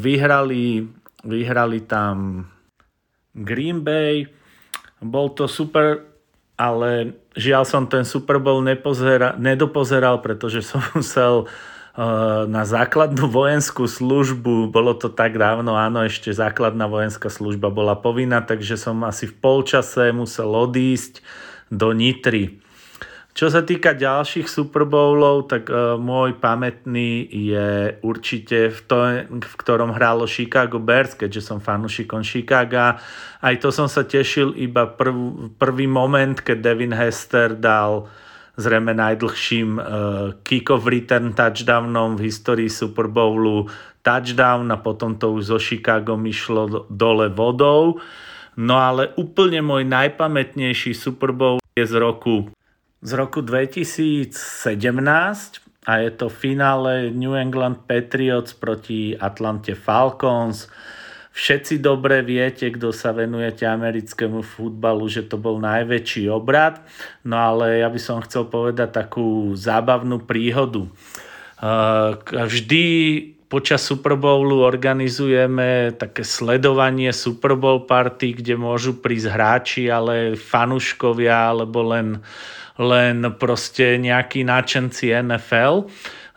[0.00, 0.88] vyhrali,
[1.28, 2.48] vyhrali tam
[3.36, 4.24] Green Bay.
[5.04, 6.08] Bol to super,
[6.56, 11.76] ale žiaľ som ten Super Bowl nepozera, nedopozeral, pretože som musel Eh,
[12.46, 18.38] na základnú vojenskú službu, bolo to tak dávno, áno, ešte základná vojenská služba bola povinná,
[18.38, 21.18] takže som asi v polčase musel odísť
[21.74, 22.62] do Nitry.
[23.34, 28.96] Čo sa týka ďalších Super Bowlov, tak uh, môj pamätný je určite v, to,
[29.42, 32.98] v ktorom hrálo Chicago Bears, keďže som fanúšikom Chicaga.
[33.38, 38.27] Aj to som sa tešil iba prv, prvý moment, keď Devin Hester dal uh,
[38.58, 39.84] zrejme najdlhším uh,
[40.42, 43.70] kick-off return touchdownom v histórii Super Bowlu
[44.02, 48.02] touchdown a potom to už zo Chicago išlo dole vodou.
[48.58, 52.50] No ale úplne môj najpamätnejší Super Bowl je z roku,
[52.98, 54.34] z roku 2017
[55.86, 60.66] a je to finále New England Patriots proti Atlante Falcons.
[61.38, 66.82] Všetci dobre viete, kto sa venujete americkému futbalu, že to bol najväčší obrad.
[67.22, 70.90] No ale ja by som chcel povedať takú zábavnú príhodu.
[72.26, 72.84] Vždy
[73.46, 81.54] počas Super Bowlu organizujeme také sledovanie Super Bowl party, kde môžu prísť hráči, ale fanúškovia,
[81.54, 82.18] alebo len,
[82.82, 85.86] len proste nejakí náčenci NFL.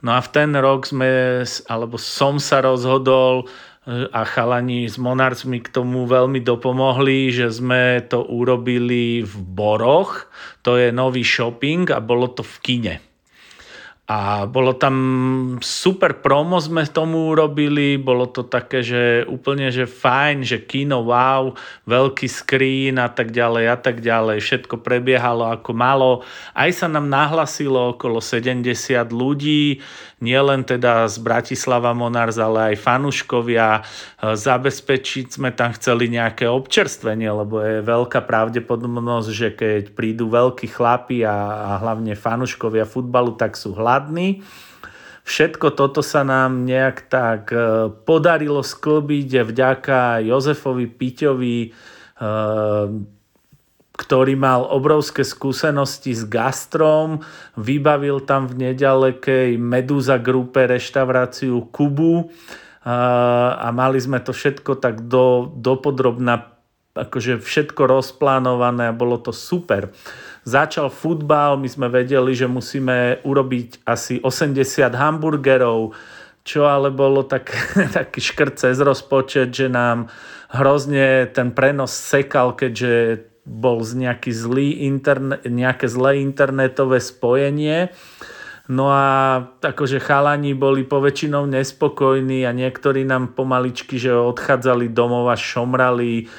[0.06, 3.50] No a v ten rok sme, alebo som sa rozhodol
[3.90, 10.30] a chalani s Monarch mi k tomu veľmi dopomohli, že sme to urobili v Boroch,
[10.62, 12.96] to je nový shopping a bolo to v kine.
[14.12, 14.96] A bolo tam
[15.64, 21.56] super promo sme tomu urobili, bolo to také, že úplne, že fajn, že kino, wow,
[21.88, 24.44] veľký screen a tak ďalej a tak ďalej.
[24.44, 26.12] Všetko prebiehalo ako malo.
[26.52, 28.68] Aj sa nám nahlasilo okolo 70
[29.16, 29.80] ľudí,
[30.22, 33.82] nielen teda z Bratislava Monars, ale aj fanúškovia.
[34.22, 41.26] Zabezpečiť sme tam chceli nejaké občerstvenie, lebo je veľká pravdepodobnosť, že keď prídu veľkí chlapi
[41.26, 41.36] a,
[41.76, 44.46] a hlavne fanúškovia futbalu, tak sú hladní.
[45.22, 51.70] Všetko toto sa nám nejak tak e, podarilo sklbiť vďaka Jozefovi Piťovi, e,
[54.02, 57.22] ktorý mal obrovské skúsenosti s gastrom,
[57.54, 62.34] vybavil tam v nedalekej Meduza grupe reštauráciu Kubu
[62.82, 66.50] a mali sme to všetko tak do, dopodrobna,
[66.98, 69.94] akože všetko rozplánované a bolo to super.
[70.50, 75.94] Začal futbal, my sme vedeli, že musíme urobiť asi 80 hamburgerov,
[76.42, 77.54] čo ale bolo tak,
[77.98, 80.10] taký škrt cez rozpočet, že nám
[80.50, 87.90] hrozne ten prenos sekal, keďže bol z nejaký zlý interne, nejaké zlé internetové spojenie.
[88.72, 95.36] No a akože chalani boli poväčšinou nespokojní a niektorí nám pomaličky, že odchádzali domov a
[95.36, 96.32] šomrali,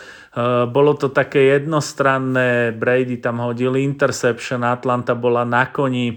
[0.73, 6.17] bolo to také jednostranné, Brady tam hodil interception, Atlanta bola na koni,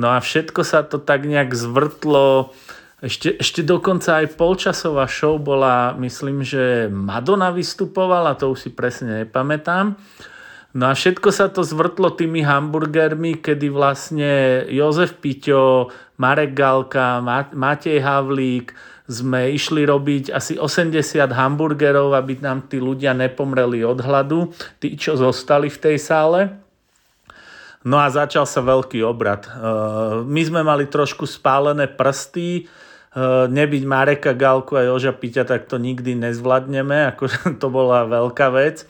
[0.00, 2.56] no a všetko sa to tak nejak zvrtlo,
[3.04, 9.22] ešte, ešte dokonca aj polčasová show bola, myslím, že Madonna vystupovala, to už si presne
[9.22, 9.94] nepamätám.
[10.74, 17.22] No a všetko sa to zvrtlo tými hamburgermi, kedy vlastne Jozef Piťo, Marek Galka,
[17.54, 18.74] Matej Havlík
[19.06, 20.98] sme išli robiť asi 80
[21.30, 24.50] hamburgerov, aby nám tí ľudia nepomreli od hladu,
[24.82, 26.40] tí, čo zostali v tej sále.
[27.84, 29.44] No a začal sa veľký obrad.
[30.24, 32.64] My sme mali trošku spálené prsty,
[33.46, 38.86] nebyť Mareka Galku a Joža Piťa, tak to nikdy nezvládneme, akože to bola veľká vec.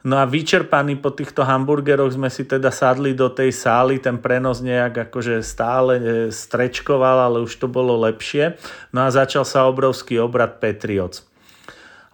[0.00, 4.64] No a vyčerpaní po týchto hamburgeroch sme si teda sadli do tej sály, ten prenos
[4.64, 8.56] nejak akože stále eh, strečkoval, ale už to bolo lepšie.
[8.96, 11.28] No a začal sa obrovský obrad Patriots.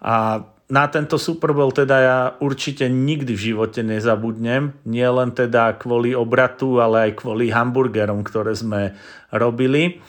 [0.03, 4.75] A na tento Super Bowl teda ja určite nikdy v živote nezabudnem.
[4.83, 8.99] Nie len teda kvôli obratu, ale aj kvôli hamburgerom, ktoré sme
[9.31, 10.03] robili.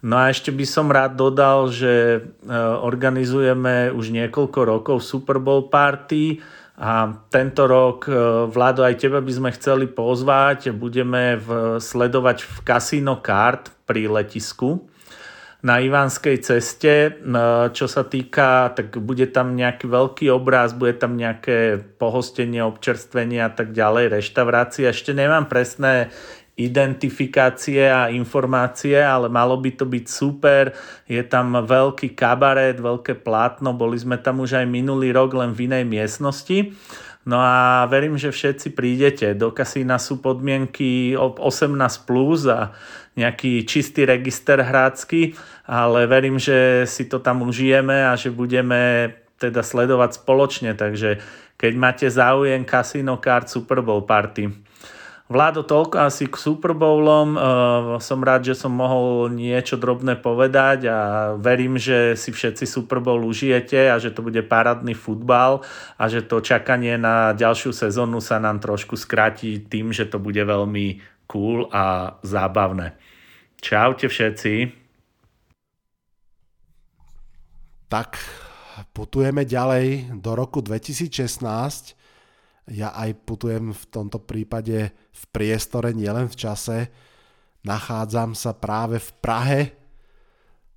[0.00, 2.20] No a ešte by som rád dodal, že e,
[2.80, 6.40] organizujeme už niekoľko rokov Super Bowl party
[6.80, 8.16] a tento rok, e,
[8.48, 10.72] Vlado, aj teba by sme chceli pozvať.
[10.72, 14.88] Budeme v, sledovať v Casino Card pri letisku
[15.60, 16.92] na Ivanskej ceste.
[17.04, 17.38] E,
[17.76, 23.52] čo sa týka, tak bude tam nejaký veľký obraz, bude tam nejaké pohostenie, občerstvenie a
[23.52, 24.88] tak ďalej, reštaurácia.
[24.88, 26.08] Ešte nemám presné
[26.60, 30.76] identifikácie a informácie, ale malo by to byť super.
[31.08, 35.72] Je tam veľký kabaret, veľké plátno, boli sme tam už aj minulý rok len v
[35.72, 36.76] inej miestnosti.
[37.24, 39.36] No a verím, že všetci prídete.
[39.36, 41.76] Do kasína sú podmienky 18
[42.08, 42.72] plus a
[43.16, 45.36] nejaký čistý register hrácky,
[45.68, 50.72] ale verím, že si to tam užijeme a že budeme teda sledovať spoločne.
[50.72, 51.20] Takže
[51.60, 54.48] keď máte záujem Casino Card Super Bowl Party,
[55.30, 57.38] Vládo, toľko asi k Super Bowlom.
[57.38, 60.98] Uh, som rád, že som mohol niečo drobné povedať a
[61.38, 65.62] verím, že si všetci Super Bowl užijete a že to bude parádny futbal
[65.94, 70.42] a že to čakanie na ďalšiu sezónu sa nám trošku skráti tým, že to bude
[70.42, 70.98] veľmi
[71.30, 72.98] cool a zábavné.
[73.62, 74.74] Čaute všetci.
[77.86, 78.18] Tak,
[78.90, 81.99] putujeme ďalej do roku 2016
[82.70, 86.78] ja aj putujem v tomto prípade v priestore, nielen v čase.
[87.66, 89.60] Nachádzam sa práve v Prahe.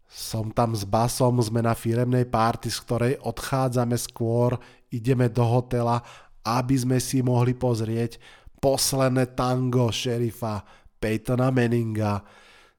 [0.09, 4.57] Som tam s basom, sme na firemnej párty, z ktorej odchádzame skôr,
[4.89, 6.01] ideme do hotela,
[6.45, 8.17] aby sme si mohli pozrieť
[8.57, 10.65] posledné tango šerifa
[10.97, 12.25] Peytona Manninga.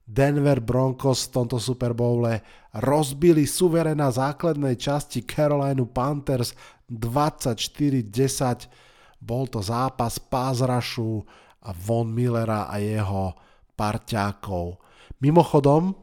[0.05, 2.45] Denver Broncos v tomto Super Bowle
[2.77, 6.53] rozbili suverena základnej časti Carolina Panthers
[6.91, 8.84] 24-10
[9.25, 11.25] bol to zápas Pázrašu
[11.65, 13.33] a Von Millera a jeho
[13.73, 14.77] parťákov.
[15.17, 15.97] Mimochodom,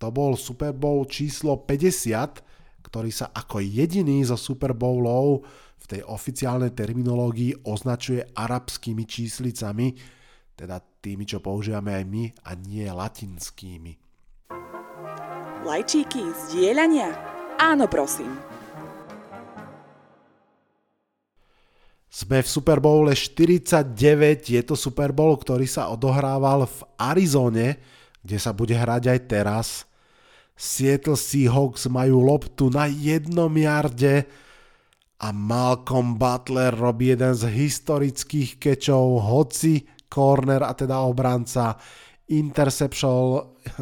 [0.00, 5.44] to bol Super Bowl číslo 50, ktorý sa ako jediný zo Super Bowlov
[5.84, 9.92] v tej oficiálnej terminológii označuje arabskými číslicami,
[10.56, 13.92] teda tými, čo používame aj my a nie latinskými.
[15.64, 17.12] Lajčíky, zdieľania?
[17.60, 18.53] Áno, prosím.
[22.14, 23.90] Sme v Super Bowle 49,
[24.46, 27.82] je to Super Bowl, ktorý sa odohrával v Arizone,
[28.22, 29.82] kde sa bude hrať aj teraz.
[30.54, 34.30] Seattle Seahawks majú loptu na jednom jarde
[35.18, 41.74] a Malcolm Butler robí jeden z historických kečov, hoci corner a teda obranca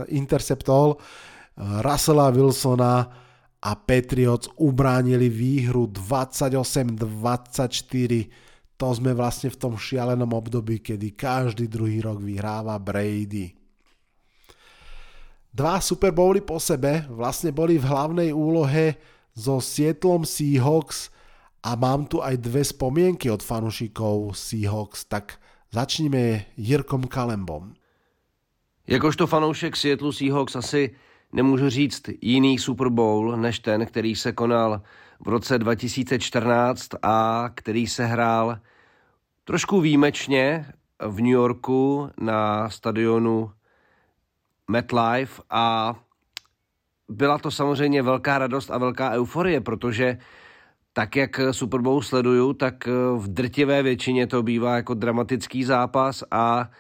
[0.09, 0.97] interceptol,
[1.85, 3.21] Russella Wilsona
[3.63, 7.07] a Patriots ubránili výhru 28-24.
[8.75, 13.55] To sme vlastne v tom šialenom období, kedy každý druhý rok vyhráva Brady.
[15.55, 18.99] Dva Super Bowly po sebe vlastne boli v hlavnej úlohe
[19.37, 21.13] so Seattlom Seahawks
[21.63, 25.39] a mám tu aj dve spomienky od fanušikov Seahawks, tak
[25.71, 27.79] začneme Jirkom Kalembom.
[28.89, 30.91] Jakožto fanoušek Seattle Seahawks asi
[31.33, 34.83] nemůžu říct jiný Super Bowl než ten, který se konal
[35.21, 38.59] v roce 2014 a který se hrál
[39.45, 40.67] trošku výjimečně
[41.01, 43.51] v New Yorku na stadionu
[44.71, 45.95] MetLife a
[47.09, 50.19] byla to samozřejmě velká radost a velká euforie, protože
[50.93, 56.71] tak, jak Super Bowl sleduju, tak v drtivé většině to bývá jako dramatický zápas a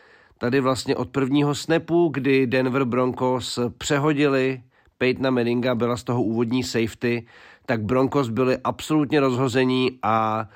[0.42, 4.62] tady vlastně od prvního snapu, kdy Denver Broncos přehodili
[4.98, 7.26] Peytona Manninga byla z toho úvodní safety,
[7.66, 10.48] tak Broncos byli absolutně rozhození a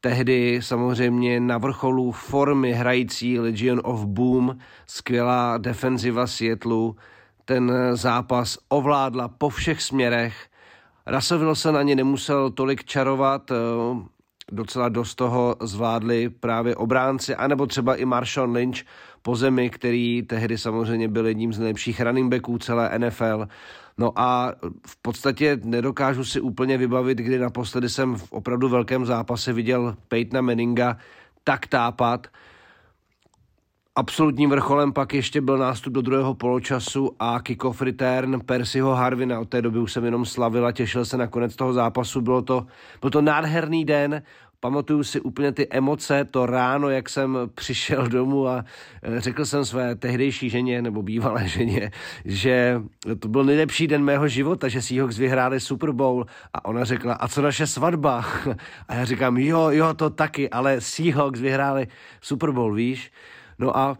[0.00, 4.56] tehdy samozřejmě na vrcholu formy hrající Legion of Boom,
[4.86, 6.96] skvělá defenziva Seattleu,
[7.44, 10.48] ten zápas ovládla po všech směrech.
[11.06, 13.52] Russell Wilson ani nemusel tolik čarovat,
[14.52, 18.78] docela dost toho zvládli právě obránci, anebo třeba i Marshawn Lynch
[19.26, 23.48] po zemi, který tehdy samozřejmě byl jedním z nejlepších running backů celé NFL.
[23.98, 24.52] No a
[24.86, 30.40] v podstatě nedokážu si úplně vybavit, kdy naposledy jsem v opravdu velkém zápase viděl Peytona
[30.40, 30.96] Manninga
[31.44, 32.26] tak tápat.
[33.96, 39.40] Absolutním vrcholem pak ještě byl nástup do druhého poločasu a kickoff return Percyho Harvina.
[39.40, 42.20] Od té doby už jsem jenom slavil a těšil se na konec toho zápasu.
[42.20, 42.66] Bylo to,
[43.00, 44.22] byl to nádherný den,
[44.60, 48.64] pamatuju si úplně ty emoce, to ráno, jak jsem přišel domů a
[49.02, 51.90] e, řekl jsem své tehdejší ženě, nebo bývalé ženě,
[52.24, 52.82] že
[53.18, 57.28] to byl nejlepší den mého života, že Seahawks vyhráli Super Bowl a ona řekla, a
[57.28, 58.24] co naše svatba?
[58.88, 61.86] A já říkám, jo, jo, to taky, ale Seahawks vyhráli
[62.20, 63.12] Super Bowl, víš?
[63.58, 63.98] No a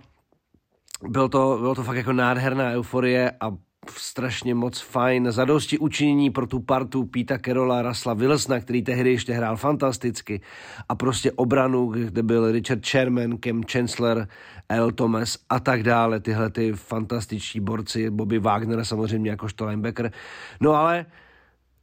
[1.09, 3.51] byl to, bylo to fakt jako nádherná euforie a
[3.91, 9.33] strašně moc fajn zadosti učinění pro tu partu Píta Kerola, Rasla Wilsona, který tehdy ještě
[9.33, 10.41] hrál fantasticky
[10.89, 14.29] a prostě obranu, kde byl Richard Sherman, Kem Chancellor,
[14.69, 14.93] L.
[14.93, 20.13] Thomas a tak dále, tyhle ty fantastiční borci, Bobby Wagner samozřejmě jakožto linebacker.
[20.61, 21.07] No ale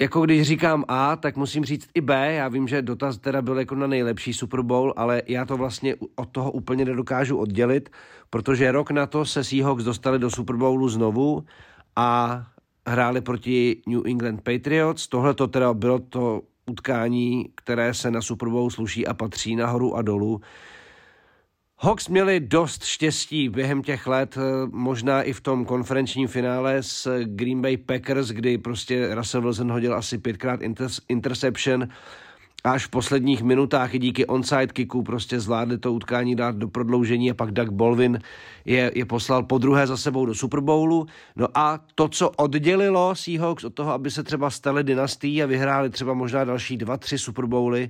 [0.01, 2.33] jako když říkám A, tak musím říct i B.
[2.33, 5.95] Já vím, že dotaz teda byl jako na nejlepší Super Bowl, ale já to vlastně
[6.15, 7.89] od toho úplně nedokážu oddělit,
[8.29, 11.43] protože rok na to se Seahawks dostali do Super Bowlu znovu
[11.95, 12.43] a
[12.87, 15.07] hráli proti New England Patriots.
[15.07, 19.95] Tohle to teda bylo to utkání, které se na Super Bowl sluší a patří nahoru
[19.95, 20.41] a dolů.
[21.79, 24.37] Hawks měli dost štěstí během těch let,
[24.71, 29.95] možná i v tom konferenčním finále s Green Bay Packers, kdy prostě Russell Wilson hodil
[29.95, 30.59] asi pětkrát
[31.07, 31.87] interception
[32.63, 37.31] až v posledních minutách i díky onside kicku prostě zvládli to utkání dát do prodloužení
[37.31, 38.19] a pak Doug Bolvin
[38.65, 41.05] je, je poslal po druhé za sebou do Super Bowlu.
[41.35, 45.89] No a to, co oddělilo Seahawks od toho, aby se třeba stali dynastií a vyhráli
[45.89, 47.89] třeba možná další dva, tři Super Bowly,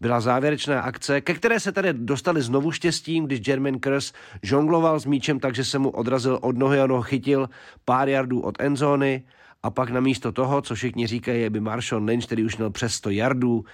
[0.00, 4.12] byla závěrečná akce, ke které se tady dostali znovu štěstím, když Jermaine Kers
[4.42, 7.48] žongloval s míčem, takže se mu odrazil od nohy a ho chytil
[7.84, 9.22] pár jardů od endzóny
[9.62, 13.10] a pak namísto toho, co všichni říkají, by Marshawn Lynch, který už měl přes 100
[13.10, 13.64] jardů,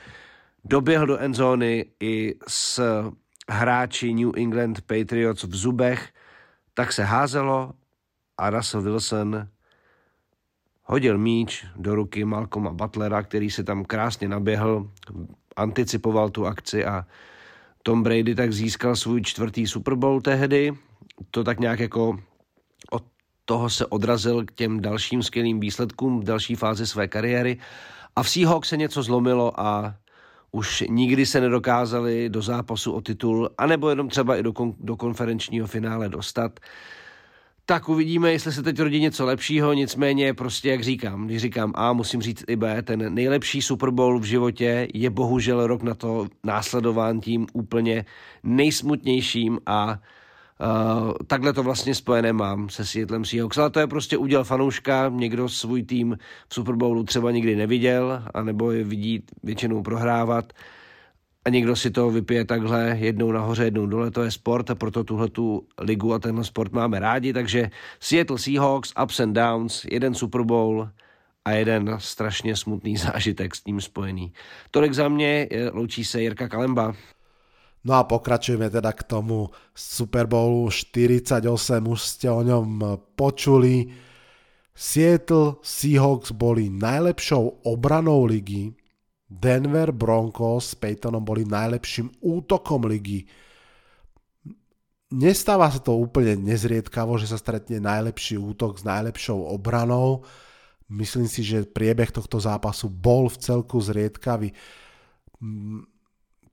[0.64, 2.82] doběhl do endzóny i s
[3.48, 6.08] hráči New England Patriots v zubech,
[6.74, 7.72] tak se házelo
[8.38, 9.48] a Russell Wilson
[10.84, 14.90] hodil míč do ruky Malcolma Butlera, který se tam krásně naběhl,
[15.56, 17.06] anticipoval tu akci a
[17.82, 20.72] Tom Brady tak získal svůj čtvrtý Super Bowl tehdy.
[21.30, 22.18] To tak nějak jako
[22.90, 23.04] od
[23.44, 27.58] toho se odrazil k těm dalším skvělým výsledkům v další fázi své kariéry.
[28.16, 29.94] A v Seahawks se něco zlomilo a
[30.52, 34.96] už nikdy se nedokázali do zápasu o titul, anebo jenom třeba i do, kon- do
[34.96, 36.60] konferenčního finále dostat.
[37.66, 41.92] Tak uvidíme, jestli se teď rodí něco lepšího, nicméně prostě jak říkám, když říkám A,
[41.92, 46.26] musím říct i B, ten nejlepší Super Bowl v životě je bohužel rok na to
[46.44, 48.04] následován tím úplně
[48.42, 50.00] nejsmutnějším a
[50.62, 55.08] Uh, takhle to vlastně spojené mám se Seattlem Seahawks, ale to je prostě uděl fanouška,
[55.14, 60.52] někdo svůj tým v Super Bowlu třeba nikdy neviděl, anebo je vidí většinou prohrávat
[61.44, 65.04] a někdo si to vypije takhle jednou nahoře, jednou dole, to je sport a proto
[65.04, 70.14] tuhle tu ligu a tenhle sport máme rádi, takže Seattle Seahawks, ups and downs, jeden
[70.14, 70.88] Super Bowl
[71.44, 74.32] a jeden strašně smutný zážitek s tím spojený.
[74.70, 76.94] Tolik za mě, loučí se Jirka Kalemba.
[77.80, 81.48] No a pokračujeme teda k tomu Super Bowlu 48,
[81.80, 83.88] už ste o ňom počuli.
[84.76, 88.76] Seattle Seahawks boli najlepšou obranou ligy,
[89.30, 93.30] Denver Broncos s Peytonom boli najlepším útokom ligy.
[95.14, 100.26] Nestáva sa to úplne nezriedkavo, že sa stretne najlepší útok s najlepšou obranou.
[100.90, 104.50] Myslím si, že priebeh tohto zápasu bol v celku zriedkavý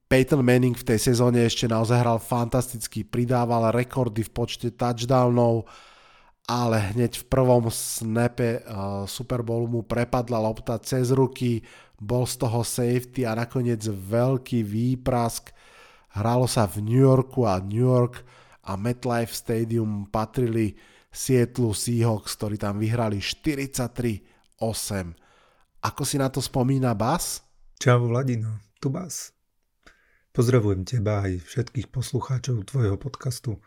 [0.07, 5.67] Peyton Manning v tej sezóne ešte naozaj hral fantasticky, pridával rekordy v počte touchdownov,
[6.47, 11.59] ale hneď v prvom snape uh, Super Bowlu mu prepadla lopta cez ruky,
[11.99, 15.51] bol z toho safety a nakoniec veľký výprask.
[16.15, 18.23] Hralo sa v New Yorku a New York
[18.63, 20.71] a MetLife Stadium patrili
[21.11, 24.23] Seattle Seahawks, ktorí tam vyhrali 43-8.
[25.83, 27.43] Ako si na to spomína Bas?
[27.75, 29.36] Čau Vladino, tu Bas.
[30.37, 33.57] Pozdravujem teba aj všetkých poslucháčov tvojho podcastu.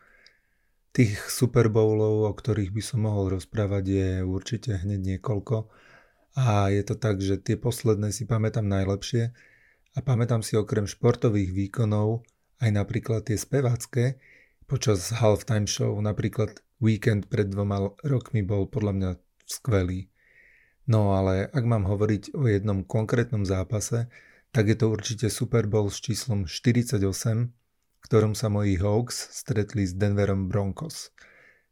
[0.94, 5.66] Tých Super Bowlov, o ktorých by som mohol rozprávať, je určite hneď niekoľko.
[6.38, 9.34] A je to tak, že tie posledné si pamätám najlepšie
[9.90, 12.22] a pamätám si okrem športových výkonov
[12.62, 14.22] aj napríklad tie spevácké
[14.70, 19.10] počas halftime show, napríklad Weekend pred dvoma rokmi bol podľa mňa
[19.42, 20.06] skvelý.
[20.86, 24.06] No ale ak mám hovoriť o jednom konkrétnom zápase,
[24.51, 26.98] tak je to určite Super Bowl s číslom 48,
[28.03, 31.14] ktorom sa moji Hawks stretli s Denverom Broncos.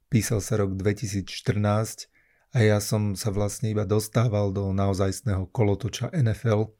[0.07, 2.07] Písal sa rok 2014
[2.55, 6.71] a ja som sa vlastne iba dostával do naozajstného kolotoča NFL.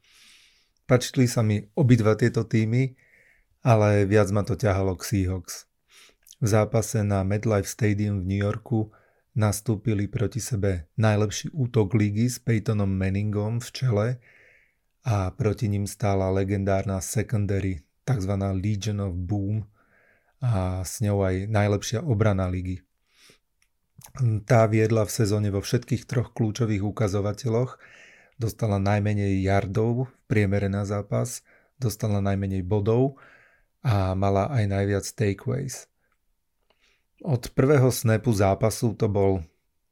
[0.87, 2.95] Pačili sa mi obidva tieto týmy,
[3.67, 5.67] ale viac ma to ťahalo k Seahawks.
[6.39, 8.95] V zápase na MetLife Stadium v New Yorku
[9.35, 14.07] nastúpili proti sebe najlepší útok ligy s Peytonom Manningom v čele
[15.09, 18.33] a proti ním stála legendárna secondary tzv.
[18.61, 19.65] Legion of Boom
[20.45, 22.85] a s ňou aj najlepšia obrana ligy.
[24.45, 27.81] Tá viedla v sezóne vo všetkých troch kľúčových ukazovateľoch,
[28.37, 31.41] dostala najmenej yardov v priemere na zápas,
[31.81, 33.17] dostala najmenej bodov
[33.81, 35.89] a mala aj najviac takeaways.
[37.25, 39.41] Od prvého snapu zápasu to bol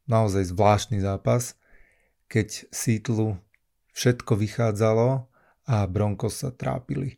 [0.06, 1.58] naozaj zvláštny zápas,
[2.30, 3.40] keď Seattle
[3.96, 5.24] všetko vychádzalo
[5.72, 7.16] a Broncos sa trápili.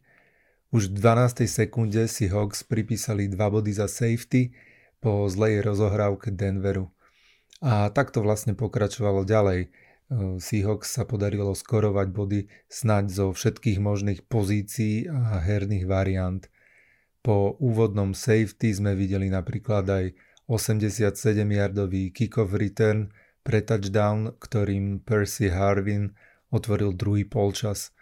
[0.71, 1.51] Už v 12.
[1.51, 4.55] sekunde si Hawks pripísali dva body za safety
[5.03, 6.87] po zlej rozohrávke Denveru.
[7.59, 9.75] A takto vlastne pokračovalo ďalej.
[10.39, 16.47] Seahawks sa podarilo skorovať body snaď zo všetkých možných pozícií a herných variant.
[17.21, 20.05] Po úvodnom safety sme videli napríklad aj
[20.49, 23.13] 87-yardový kick-off return
[23.45, 26.17] pre touchdown, ktorým Percy Harvin
[26.51, 27.89] otvoril druhý polčas–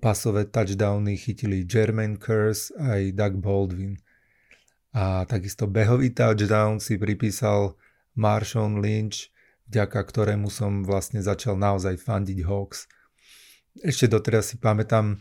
[0.00, 4.00] pasové touchdowny chytili Jermaine Curse aj Doug Baldwin.
[4.96, 7.76] A takisto behový touchdown si pripísal
[8.16, 9.30] Marshawn Lynch,
[9.70, 12.88] vďaka ktorému som vlastne začal naozaj fandiť Hawks.
[13.84, 15.20] Ešte doteraz si pamätám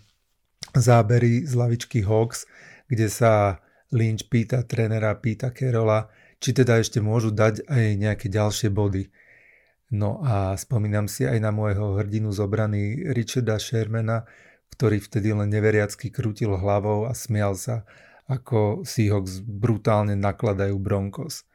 [0.74, 2.50] zábery z lavičky Hawks,
[2.90, 3.62] kde sa
[3.94, 9.06] Lynch pýta trénera Pita Kerola, či teda ešte môžu dať aj nejaké ďalšie body.
[9.90, 14.30] No a spomínam si aj na môjho hrdinu z obrany Richarda Shermana,
[14.78, 17.90] ktorý vtedy len neveriacky krútil hlavou a smial sa,
[18.30, 21.50] ako Seahawks brutálne nakladajú Broncos.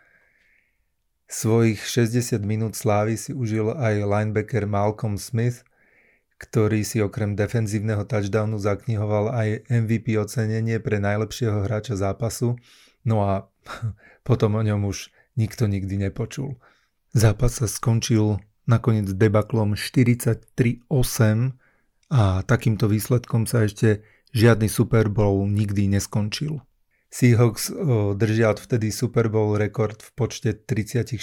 [1.31, 5.63] Svojich 60 minút slávy si užil aj linebacker Malcolm Smith,
[6.37, 12.59] ktorý si okrem defenzívneho touchdownu zaknihoval aj MVP ocenenie pre najlepšieho hráča zápasu,
[13.07, 13.47] no a
[14.29, 16.59] potom o ňom už nikto nikdy nepočul.
[17.15, 20.91] Zápas sa skončil nakoniec debaklom 43-8
[22.11, 24.03] a takýmto výsledkom sa ešte
[24.35, 26.59] žiadny Super Bowl nikdy neskončil.
[27.15, 27.71] Seahawks
[28.19, 31.15] držia vtedy Super Bowl rekord v počte 36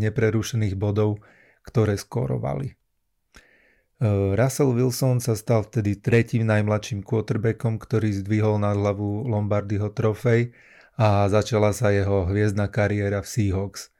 [0.00, 1.20] neprerušených bodov,
[1.60, 2.80] ktoré skorovali.
[4.32, 10.56] Russell Wilson sa stal vtedy tretím najmladším quarterbackom, ktorý zdvihol na hlavu Lombardyho trofej
[10.96, 13.92] a začala sa jeho hviezdna kariéra v Seahawks.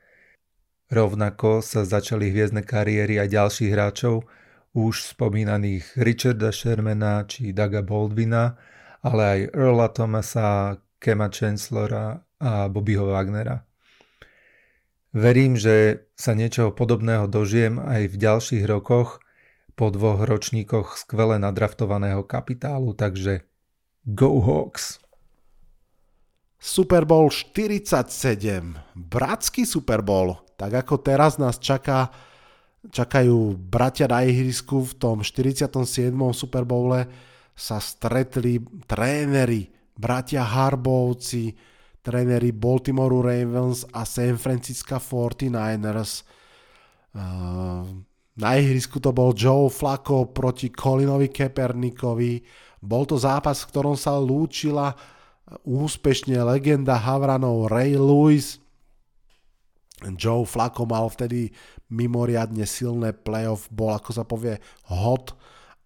[0.95, 4.31] Rovnako sa začali hviezdne kariéry aj ďalších hráčov,
[4.79, 8.55] už spomínaných Richarda Shermana či Daga Baldwina,
[9.03, 13.67] ale aj Earla Thomasa, Kema Chancellora a Bobbyho Wagnera.
[15.11, 19.19] Verím, že sa niečoho podobného dožijem aj v ďalších rokoch
[19.75, 23.43] po dvoch ročníkoch skvele nadraftovaného kapitálu, takže
[24.07, 25.03] Go Hawks!
[26.63, 32.11] Super Bowl 47, bratský Super Bowl, tak ako teraz nás čaká,
[32.89, 35.75] čakajú bratia na ihrisku v tom 47.
[36.35, 37.07] Super Bowle
[37.55, 41.55] sa stretli tréneri, bratia Harbovci,
[42.03, 46.27] tréneri Baltimore Ravens a San Francisco 49ers.
[48.35, 52.43] Na ihrisku to bol Joe Flacco proti Colinovi Kapernikovi.
[52.83, 54.93] Bol to zápas, v ktorom sa lúčila
[55.63, 58.64] úspešne legenda Havranov Ray Lewis
[60.13, 61.49] Joe Flacco mal vtedy
[61.89, 64.61] mimoriadne silné playoff, bol ako sa povie
[64.93, 65.33] hot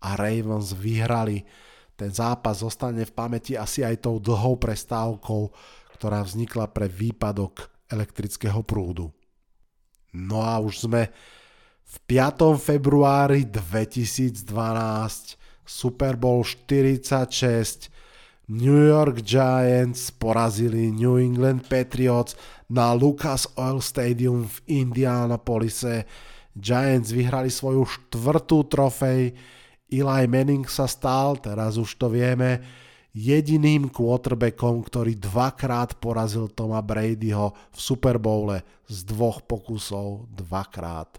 [0.03, 1.47] a Ravens vyhrali.
[1.95, 5.51] Ten zápas zostane v pamäti asi aj tou dlhou prestávkou,
[5.99, 9.11] ktorá vznikla pre výpadok elektrického prúdu.
[10.15, 11.11] No a už sme
[11.89, 12.55] v 5.
[12.59, 14.45] februári 2012
[15.69, 17.91] Super Bowl 46
[18.49, 22.33] New York Giants porazili New England Patriots
[22.69, 26.05] na Lucas Oil Stadium v Indianapolise.
[26.53, 29.33] Giants vyhrali svoju štvrtú trofej,
[29.89, 32.61] Eli Manning sa stal, teraz už to vieme,
[33.17, 41.17] jediným quarterbackom, ktorý dvakrát porazil Toma Bradyho v Super Bowle z dvoch pokusov dvakrát.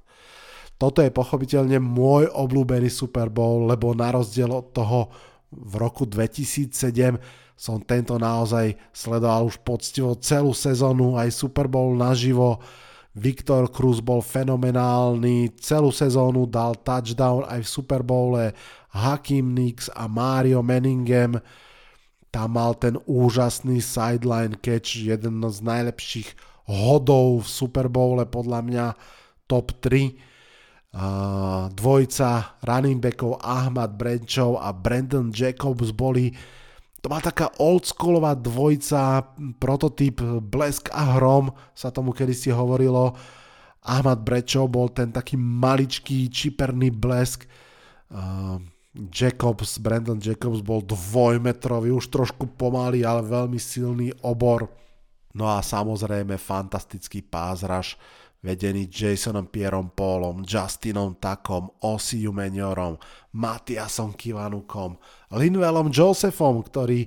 [0.80, 5.12] Toto je pochopiteľne môj obľúbený Super Bowl, lebo na rozdiel od toho
[5.50, 12.64] v roku 2007 som tento naozaj sledoval už poctivo celú sezónu, aj Super Bowl naživo.
[13.12, 18.56] Viktor Cruz bol fenomenálny, celú sezónu dal touchdown aj v Super Bowle,
[18.96, 21.44] Hakim Nix a Mario Manningham
[22.30, 26.30] tam mal ten úžasný sideline catch, jeden z najlepších
[26.70, 28.86] hodov v Super Bowle, podľa mňa
[29.50, 30.30] top 3.
[30.90, 36.34] Uh, dvojca running backov Ahmad Branchov a Brandon Jacobs boli
[37.00, 39.24] to má taká oldschoolová dvojca,
[39.60, 43.16] prototyp Blesk a Hrom, sa tomu kedy si hovorilo.
[43.80, 47.48] Ahmad Brečov bol ten taký maličký, čiperný blesk.
[48.12, 48.60] Uh,
[48.92, 54.68] Jacobs, Brandon Jacobs bol dvojmetrový, už trošku pomalý, ale veľmi silný obor.
[55.32, 57.96] No a samozrejme fantastický pázraž,
[58.44, 62.98] vedený Jasonom Pierom Paulom, Justinom Takom, Osiu Meniorom,
[63.36, 67.06] Matiasom Kivanukom, Linwellom Josephom, ktorý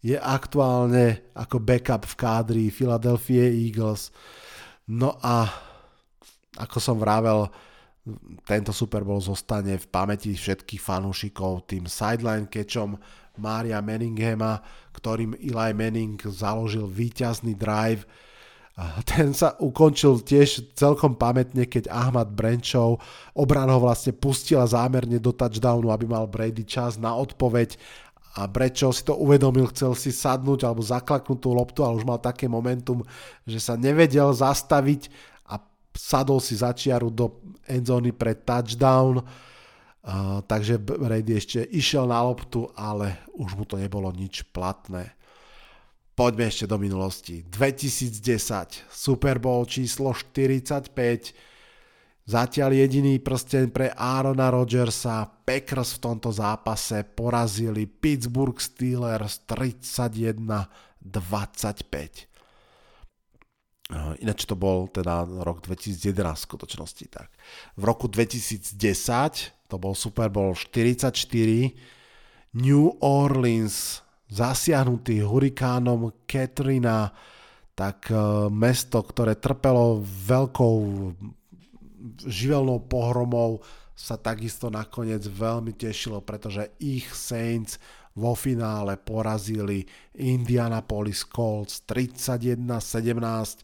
[0.00, 4.08] je aktuálne ako backup v kádri Philadelphia Eagles.
[4.88, 5.44] No a
[6.56, 7.46] ako som vravel,
[8.48, 12.96] tento Super Bowl zostane v pamäti všetkých fanúšikov tým sideline catchom
[13.36, 14.64] Mária Manninghama,
[14.96, 18.08] ktorým Eli Manning založil víťazný drive.
[19.04, 23.02] Ten sa ukončil tiež celkom pamätne, keď Ahmad Branchov
[23.36, 27.76] obran ho vlastne pustila zámerne do touchdownu, aby mal Brady čas na odpoveď
[28.38, 32.22] a Brečo si to uvedomil, chcel si sadnúť alebo zaklaknúť tú loptu, ale už mal
[32.22, 33.02] také momentum,
[33.42, 35.10] že sa nevedel zastaviť
[35.94, 43.26] sadol si začiaru do endzóny pre touchdown, uh, takže Brady ešte išiel na loptu, ale
[43.34, 45.14] už mu to nebolo nič platné.
[46.20, 47.40] Poďme ešte do minulosti.
[47.48, 50.92] 2010, Super Bowl číslo 45,
[52.28, 55.24] Zatiaľ jediný prsten pre Aarona Rodgersa.
[55.24, 61.08] Packers v tomto zápase porazili Pittsburgh Steelers 31-25.
[64.20, 67.06] Ináč to bol teda rok 2011 v skutočnosti.
[67.08, 67.32] Tak.
[67.80, 68.76] V roku 2010
[69.72, 71.16] to bol Super Bowl 44
[72.60, 77.10] New Orleans zasiahnutý hurikánom Katrina
[77.74, 78.16] tak e,
[78.52, 80.76] mesto, ktoré trpelo veľkou
[82.24, 83.64] živelnou pohromou
[83.96, 87.76] sa takisto nakoniec veľmi tešilo, pretože ich Saints
[88.16, 89.84] vo finále porazili
[90.16, 93.60] Indianapolis Colts 31-17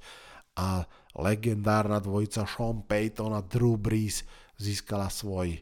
[0.60, 0.84] a
[1.16, 4.24] legendárna dvojica Sean Payton a Drew Brees
[4.56, 5.60] získala svoj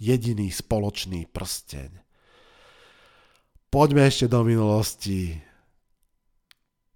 [0.00, 2.03] jediný spoločný prsteň.
[3.74, 5.34] Poďme ešte do minulosti.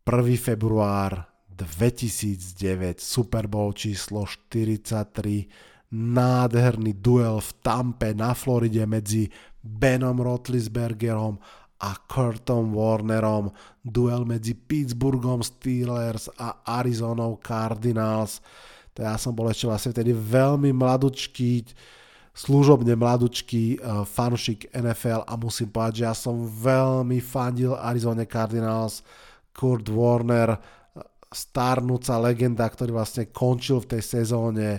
[0.07, 0.15] 1.
[0.39, 9.27] február 2009, Super Bowl číslo 43, nádherný duel v Tampe na Floride medzi
[9.59, 11.43] Benom Rotlisbergerom
[11.83, 13.51] a Kurtom Warnerom,
[13.83, 18.39] duel medzi Pittsburghom Steelers a Arizona Cardinals.
[18.95, 21.75] To ja som bol ešte vlastne vtedy veľmi mladučký,
[22.39, 29.03] služobne mladučký uh, fanšik NFL a musím povedať, že ja som veľmi fandil Arizona Cardinals.
[29.51, 30.55] Kurt Warner,
[31.35, 34.79] starnúca legenda, ktorý vlastne končil v tej sezóne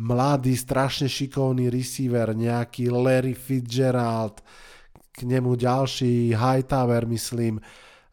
[0.00, 4.40] mladý, strašne šikovný receiver, nejaký Larry Fitzgerald,
[5.14, 7.60] k nemu ďalší Hightower, myslím,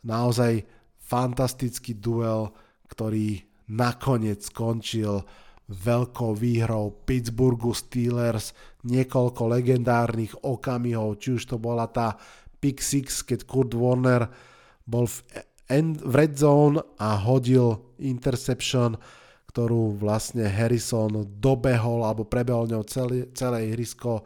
[0.06, 0.68] naozaj
[1.00, 2.54] fantastický duel,
[2.92, 5.26] ktorý nakoniec skončil
[5.72, 8.52] veľkou výhrou Pittsburghu Steelers,
[8.86, 12.18] niekoľko legendárnych okamihov, či už to bola tá
[12.62, 14.30] pick six, keď Kurt Warner
[14.86, 15.18] bol v,
[15.70, 18.98] end, v red zone a hodil interception,
[19.52, 24.24] ktorú vlastne Harrison dobehol alebo prebehol ňou celé, celé ihrisko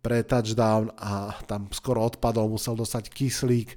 [0.00, 3.70] pre touchdown a tam skoro odpadol, musel dostať kyslík.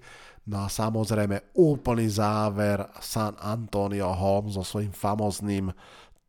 [0.47, 5.67] No a samozrejme úplný záver San Antonio Holmes so svojím famozným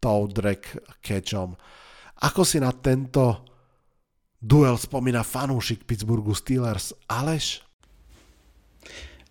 [0.02, 0.62] toe drag
[0.98, 1.54] catchom.
[2.18, 3.46] Ako si na tento
[4.42, 7.60] duel spomína fanúšik Pittsburghu Steelers Aleš?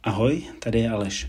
[0.04, 1.28] Ahoj, tady je Aleš.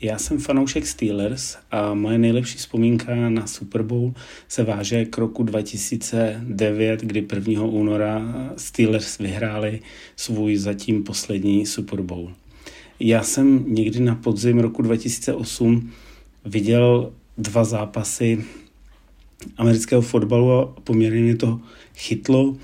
[0.00, 4.14] Já jsem fanoušek Steelers a moje nejlepší vzpomínka na Super Bowl
[4.48, 7.62] se váže k roku 2009, kdy 1.
[7.62, 8.22] února
[8.56, 9.80] Steelers vyhráli
[10.16, 12.32] svůj zatím poslední Super Bowl.
[13.00, 15.92] Já jsem někdy na podzim roku 2008
[16.44, 18.44] viděl dva zápasy
[19.56, 21.60] amerického fotbalu a poměrně mě to
[21.94, 22.56] chytlo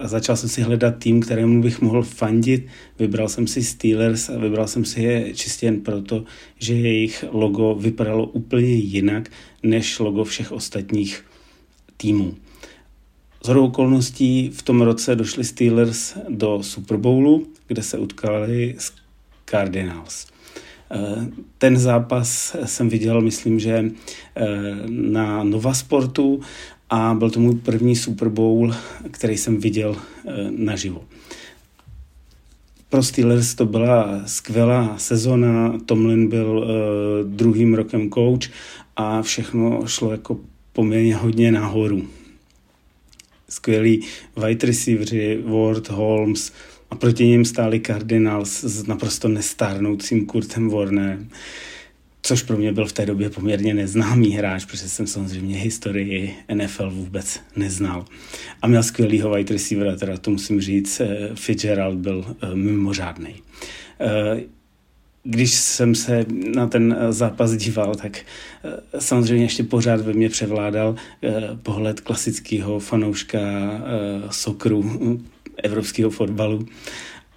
[0.00, 2.66] a začal jsem si hledat tým, kterému bych mohl fandit.
[2.98, 6.24] Vybral jsem si Steelers a vybral jsem si je čistě jen proto,
[6.58, 9.30] že jejich logo vypadalo úplně jinak
[9.62, 11.24] než logo všech ostatních
[11.96, 12.34] týmů.
[13.44, 18.92] Z okolností v tom roce došli Steelers do Super Bowlu, kde se utkali s
[19.50, 20.26] Cardinals.
[20.90, 21.26] Eh,
[21.58, 23.84] ten zápas jsem viděl, myslím, že
[24.36, 24.44] eh,
[24.88, 26.40] na Nova Sportu
[26.94, 28.74] a byl to můj první Super Bowl,
[29.10, 31.04] který jsem viděl eh, naživo.
[32.88, 36.66] Pro Steelers to byla skvělá sezona, Tomlin byl
[37.22, 38.50] druhým rokem coach
[38.96, 40.38] a všechno šlo jako
[40.72, 42.02] poměrně hodně nahoru.
[43.48, 44.06] Skvělí
[44.44, 46.52] wide receiveri, Ward, Holmes,
[46.90, 51.28] a proti ním stáli Cardinals s naprosto nestárnoucím Kurtem Warnerem,
[52.24, 56.90] což pro mě byl v té době poměrně neznámý hráč, protože jsem samozřejmě historii NFL
[56.90, 58.04] vůbec neznal.
[58.62, 63.34] A měl skvělýho wide receivera, teda to musím říct, eh, Fitzgerald byl eh, mimořádný.
[64.00, 64.40] Eh,
[65.24, 68.18] když jsem se na ten zápas díval, tak
[68.98, 70.96] samozřejmě ještě pořád ve mně převládal
[71.62, 73.40] pohled klasického fanouška
[74.30, 75.00] sokru,
[75.62, 76.66] evropského fotbalu.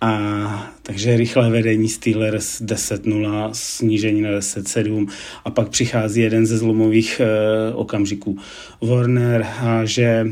[0.02, 5.08] A takže rychlé vedení Steelers 10-0, snížení na 10-7
[5.46, 8.38] a pak přichází jeden ze zlomových e, okamžiků.
[8.82, 10.28] Warner háže e,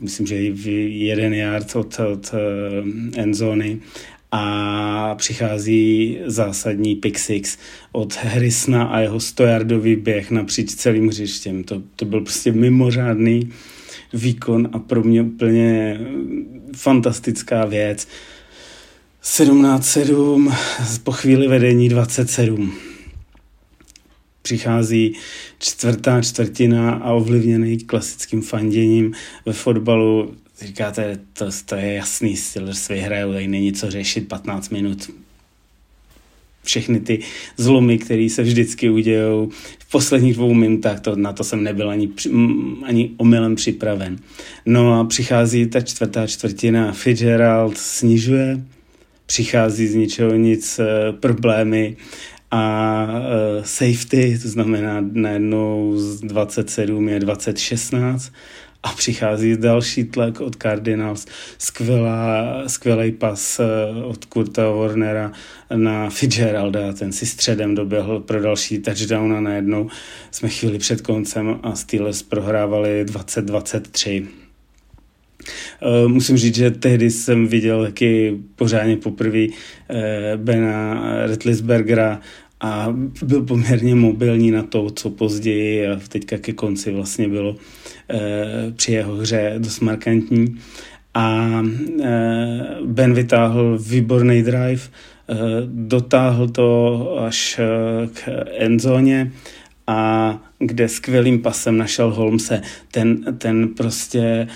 [0.00, 3.78] myslím, že jeden yard od, od e,
[4.32, 7.58] a přichází zásadní pick six
[7.92, 11.64] od Harrisona a jeho stojardový běh napříč celým hřištěm.
[11.64, 13.52] To, to byl prostě mimořádný
[14.12, 16.00] výkon a pro mě úplně
[16.76, 18.08] fantastická věc.
[19.24, 20.54] 17-7,
[21.02, 22.74] po chvíli vedení 27.
[24.42, 25.14] Přichází
[25.58, 29.12] čtvrtá čtvrtina a ovlivněný klasickým fanděním
[29.46, 30.34] ve fotbalu.
[30.60, 35.10] Říkáte, to, to je jasný, Steelers vyhrajou, tady není co řešit 15 minut,
[36.64, 37.18] všechny ty
[37.56, 42.08] zlomy, které se vždycky udějou v posledních dvou minutách, to, na to jsem nebyl ani,
[42.84, 44.18] ani omylem připraven.
[44.66, 48.64] No a přichází ta čtvrtá čtvrtina, Fitzgerald snižuje,
[49.26, 51.96] přichází z ničeho nic uh, problémy
[52.50, 58.32] a uh, safety, to znamená najednou z 27 je 2016
[58.82, 61.26] a přichází další tlak od Cardinals.
[61.58, 63.64] Skvělá, skvělý pas eh,
[64.04, 65.32] od Kurta Warnera
[65.74, 69.88] na Fitzgeralda, ten si středem doběhl pro další touchdown a najednou
[70.30, 74.26] jsme chvíli před koncem a Steelers prohrávali 20-23.
[75.82, 79.56] Uh, musím říct, že tehdy jsem viděl taky pořádně poprvé uh,
[80.36, 82.20] Bena Retlisbergera
[82.60, 87.56] a byl poměrně mobilní na to, co později a teďka ke konci vlastně bylo
[88.76, 90.58] při jeho hře dost markantní.
[91.14, 91.62] A
[92.02, 95.36] e, Ben vytáhl výborný drive, e,
[95.66, 97.60] dotáhl to až
[98.12, 99.32] k endzóně
[99.86, 102.62] a kde skvělým pasem našel Holmese.
[102.90, 104.48] Ten, ten prostě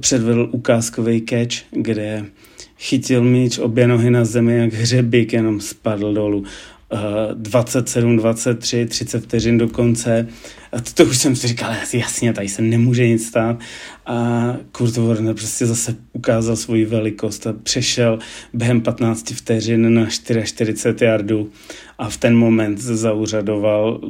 [0.00, 2.24] předvedl ukázkový catch, kde
[2.78, 6.44] chytil míč obě nohy na zemi jak hřebík, jenom spadl dolů.
[7.34, 10.28] 27, 23, 30 vteřin do konce.
[10.70, 13.60] To, to už jsem si říkal, jasně, tady se nemůže nic stát.
[14.06, 18.18] A Kurt Warner prostě zase ukázal svoji velikost a přešel
[18.52, 21.50] během 15 vteřin na 44 yardů
[21.98, 24.00] a v ten moment zauřadoval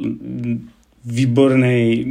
[1.05, 2.05] výborný,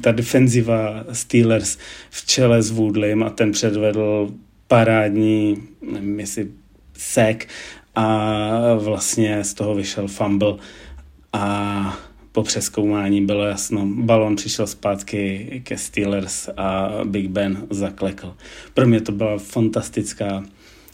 [0.00, 1.78] ta defenziva Steelers
[2.10, 4.30] v čele s Woodleym a ten předvedl
[4.68, 5.62] parádní,
[5.92, 6.48] nevím jestli
[6.94, 7.48] sek
[7.94, 10.56] a vlastně z toho vyšel fumble
[11.32, 11.98] a
[12.32, 18.34] po přeskoumání bylo jasno, balon přišel zpátky ke Steelers a Big Ben zaklekl.
[18.74, 20.44] Pro mě to byla fantastická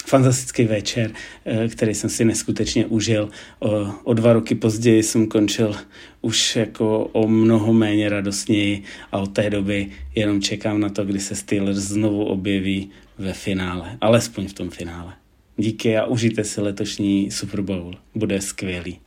[0.08, 1.10] fantastický večer,
[1.44, 3.28] eh, který jsem si neskutečně užil.
[3.58, 5.76] O, o dva roky později jsem končil
[6.20, 8.82] už jako o mnoho méně radostněji
[9.12, 13.98] a od té doby jenom čekám na to, kdy se Steelers znovu objeví ve finále,
[14.00, 15.12] alespoň v tom finále.
[15.56, 17.94] Díky a užijte si letošní Super Bowl.
[18.14, 18.98] Bude skvělý.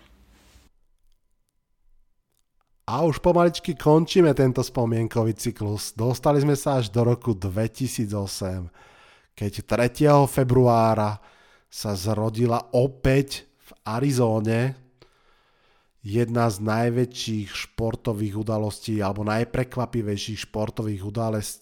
[2.90, 5.94] A už pomaličky končíme tento spomienkový cyklus.
[5.94, 8.70] Dostali sme sa až do roku 2008,
[9.38, 10.28] keď 3.
[10.28, 11.22] februára
[11.72, 14.76] sa zrodila opäť v Arizóne
[16.02, 21.06] jedna z najväčších športových udalostí alebo najprekvapivejších športových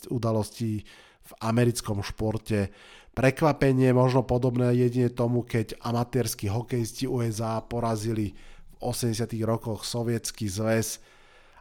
[0.09, 0.87] udalostí
[1.19, 2.71] v americkom športe
[3.19, 8.31] Prekvapenie možno podobné jedine tomu, keď amatérski hokejisti USA porazili
[8.79, 10.99] 80 rokoch sovietský zväz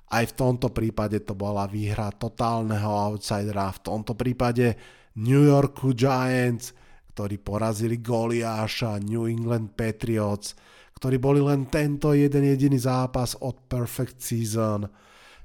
[0.08, 4.72] Aj v tomto prípade to bola výhra totálneho outsidera, v tomto prípade
[5.20, 6.72] New Yorku Giants,
[7.12, 10.56] ktorí porazili Goliáša, New England Patriots,
[10.96, 14.88] ktorí boli len tento jeden jediný zápas od Perfect Season.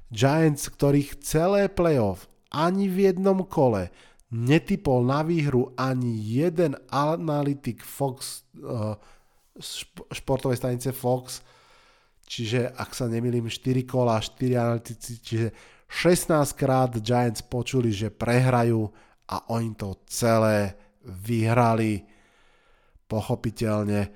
[0.08, 3.90] Giants, ktorých celé playoff ani v jednom kole
[4.30, 8.98] netypol na výhru ani jeden analytik Fox, uh,
[10.10, 11.42] športovej stanice Fox,
[12.34, 15.54] čiže ak sa nemýlim 4 kola, 4 analytici, čiže
[15.86, 18.90] 16 krát Giants počuli, že prehrajú
[19.30, 20.74] a oni to celé
[21.06, 22.02] vyhrali.
[23.06, 24.10] Pochopiteľne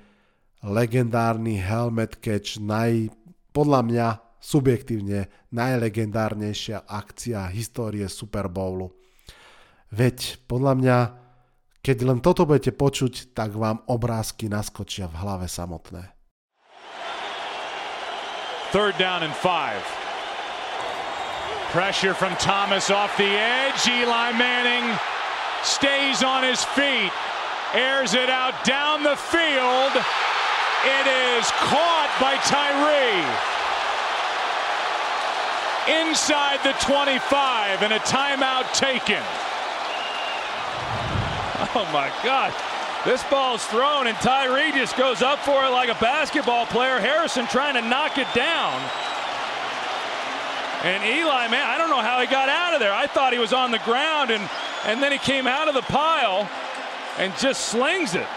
[0.67, 3.07] legendárny helmet catch, naj,
[3.55, 4.07] podľa mňa
[4.43, 8.91] subjektívne najlegendárnejšia akcia histórie Super Bowlu.
[9.95, 10.97] Veď podľa mňa,
[11.79, 16.18] keď len toto budete počuť, tak vám obrázky naskočia v hlave samotné.
[18.71, 19.81] Third down and five.
[21.71, 23.87] Pressure from Thomas off the edge.
[23.87, 24.95] Eli Manning
[25.63, 27.11] stays on his feet,
[27.73, 29.91] airs it out down the field.
[30.85, 33.25] It is caught by Tyree.
[36.07, 39.23] Inside the 25 and a timeout taken.
[41.75, 42.53] Oh my God.
[43.05, 46.99] This ball's thrown, and Tyree just goes up for it like a basketball player.
[46.99, 48.75] Harrison trying to knock it down.
[50.83, 52.91] And Eli, man, I don't know how he got out of there.
[52.91, 54.43] I thought he was on the ground, and,
[54.83, 56.47] and then he came out of the pile
[57.17, 58.27] and just slings it.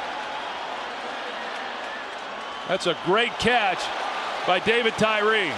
[2.68, 3.82] That's a great catch
[4.46, 5.50] by David Tyree.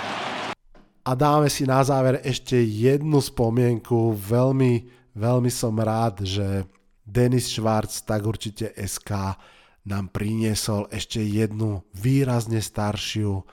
[1.04, 4.16] A dáme si na záver ešte jednu spomienku.
[4.16, 6.64] Veľmi, veľmi som rád, že
[7.04, 9.36] Denis Schwarz, tak určite SK,
[9.84, 13.44] nám priniesol ešte jednu výrazne staršiu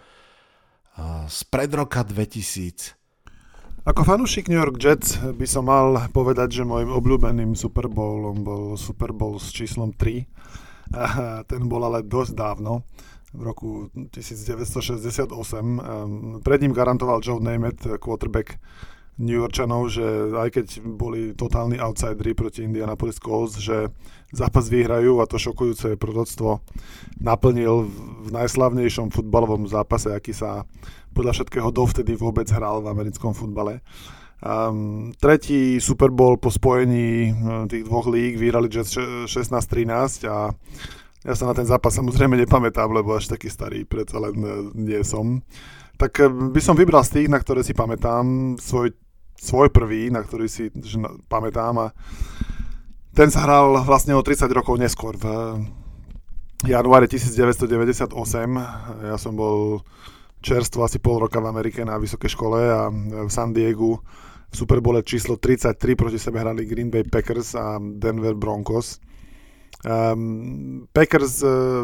[1.28, 2.96] z pred roka 2000.
[3.82, 8.78] Ako fanúšik New York Jets by som mal povedať, že môjim obľúbeným Super Bowlom bol
[8.80, 10.24] Super Bowl s číslom 3.
[10.92, 12.84] A ten bol ale dosť dávno,
[13.32, 15.32] v roku 1968.
[16.44, 18.60] Pred ním garantoval Joe Namath, quarterback
[19.22, 23.94] New Yorkčanov, že aj keď boli totálni outsideri proti Indianapolis Colts, že
[24.34, 26.66] zápas vyhrajú a to šokujúce proroctvo
[27.22, 27.86] naplnil
[28.26, 30.66] v najslavnejšom futbalovom zápase, aký sa
[31.14, 33.86] podľa všetkého dovtedy vôbec hral v americkom futbale.
[34.42, 38.98] Um, tretí Super Bowl po spojení uh, tých dvoch líg vyhrali Jets
[39.30, 40.50] 16-13 a
[41.22, 44.98] ja sa na ten zápas samozrejme nepamätám, lebo až taký starý predsa len uh, nie
[45.06, 45.46] som.
[46.02, 48.98] Tak uh, by som vybral z tých, na ktoré si pamätám, svoj
[49.42, 51.88] svoj prvý, na ktorý si že pamätám a
[53.18, 55.26] ten sa hral vlastne o 30 rokov neskôr v
[56.70, 58.14] januári 1998.
[59.02, 59.82] Ja som bol
[60.46, 63.98] čerstvo asi pol roka v Amerike na vysokej škole a v San Diegu
[64.52, 69.00] v Superbole číslo 33 proti sebe hrali Green Bay Packers a Denver Broncos.
[69.82, 71.82] Um, Packers uh,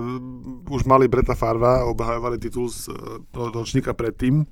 [0.70, 4.46] už mali Breta Farva, obhajovali titul z uh, ročníka predtým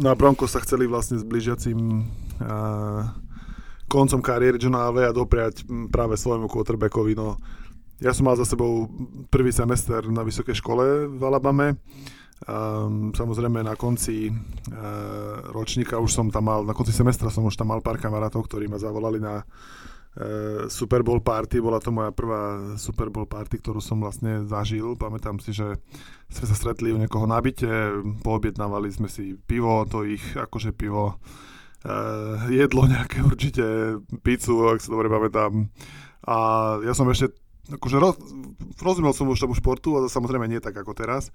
[0.00, 1.76] No a Broncos sa chceli vlastne s blížiacim
[2.40, 3.04] uh,
[3.84, 7.12] koncom kariéry Johna a dopriať práve svojmu quarterbackovi.
[7.12, 7.36] No,
[8.00, 8.88] ja som mal za sebou
[9.28, 11.76] prvý semester na vysokej škole v Alabame.
[12.48, 17.60] Um, samozrejme na konci uh, ročníka už som tam mal, na konci semestra som už
[17.60, 19.44] tam mal pár kamarátov, ktorí ma zavolali na
[20.66, 21.62] Super Bowl party.
[21.62, 24.98] Bola to moja prvá Super Bowl party, ktorú som vlastne zažil.
[24.98, 25.78] Pamätám si, že
[26.26, 31.14] sme sa stretli u niekoho na byte, poobjednávali sme si pivo, to ich akože pivo,
[31.86, 33.64] uh, jedlo nejaké určite,
[34.26, 35.70] pizzu, ak sa dobre pamätám.
[36.26, 36.36] A
[36.82, 37.30] ja som ešte,
[37.70, 38.18] akože roz,
[38.82, 41.30] rozumel som už tomu športu, ale samozrejme nie tak ako teraz.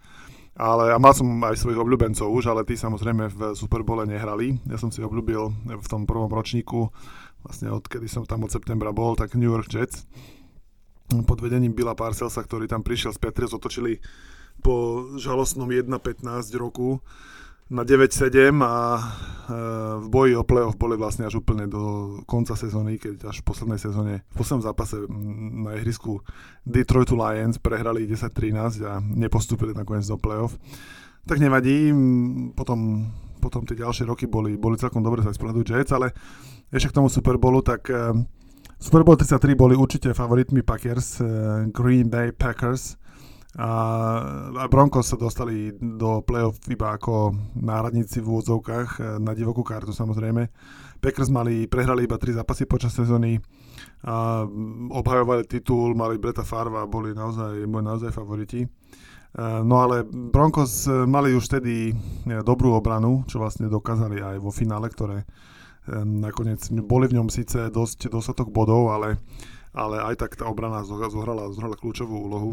[0.56, 4.56] Ale a mal som aj svojich obľúbencov už, ale tí samozrejme v Superbole nehrali.
[4.72, 6.96] Ja som si obľúbil v tom prvom ročníku,
[7.46, 10.10] vlastne odkedy som tam od septembra bol, tak New York Jets
[11.06, 14.02] pod vedením Billa Parcelsa, ktorý tam prišiel z Patriots, otočili
[14.66, 16.26] po žalostnom 1-15
[16.58, 16.98] roku
[17.66, 19.02] na 9-7 a e,
[20.02, 23.82] v boji o playoff boli vlastne až úplne do konca sezóny, keď až v poslednej
[23.82, 25.02] sezóne, v poslednom zápase
[25.66, 26.22] na ihrisku
[26.62, 30.58] Detroitu Lions prehrali 10-13 a nepostúpili nakoniec do playoff.
[31.26, 31.90] Tak nevadí,
[32.54, 33.10] potom,
[33.46, 36.10] potom tie ďalšie roky boli, boli celkom dobre sa z pohľadu Jets, ale
[36.74, 38.26] ešte k tomu Super Bowlu, tak e,
[38.82, 41.26] Super Bowl 33 boli určite favoritmi Packers, e,
[41.70, 42.98] Green Bay Packers,
[43.56, 43.72] a,
[44.52, 49.96] a Broncos sa dostali do playoff iba ako náhradníci v úvodzovkách e, na divokú kartu
[49.96, 50.52] samozrejme.
[51.00, 53.40] Packers mali, prehrali iba tri zápasy počas sezóny
[54.04, 54.44] a
[54.92, 58.68] obhajovali titul, mali Breta Farva, boli naozaj, boli naozaj favoriti.
[59.40, 61.92] No ale Broncos mali už vtedy
[62.48, 65.28] dobrú obranu, čo vlastne dokázali aj vo finále, ktoré
[66.08, 69.20] nakoniec boli v ňom síce dosť dostatok bodov, ale,
[69.76, 72.52] ale aj tak tá obrana zohrala, zohrala kľúčovú úlohu.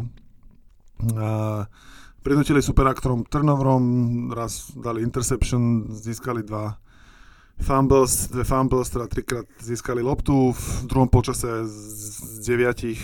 [2.23, 3.83] Prinutili superaktorom turnoverom,
[4.35, 6.75] raz dali interception, získali dva
[7.63, 12.99] fumbles, dve fumbles, teda trikrát získali loptu, v druhom počase z deviatich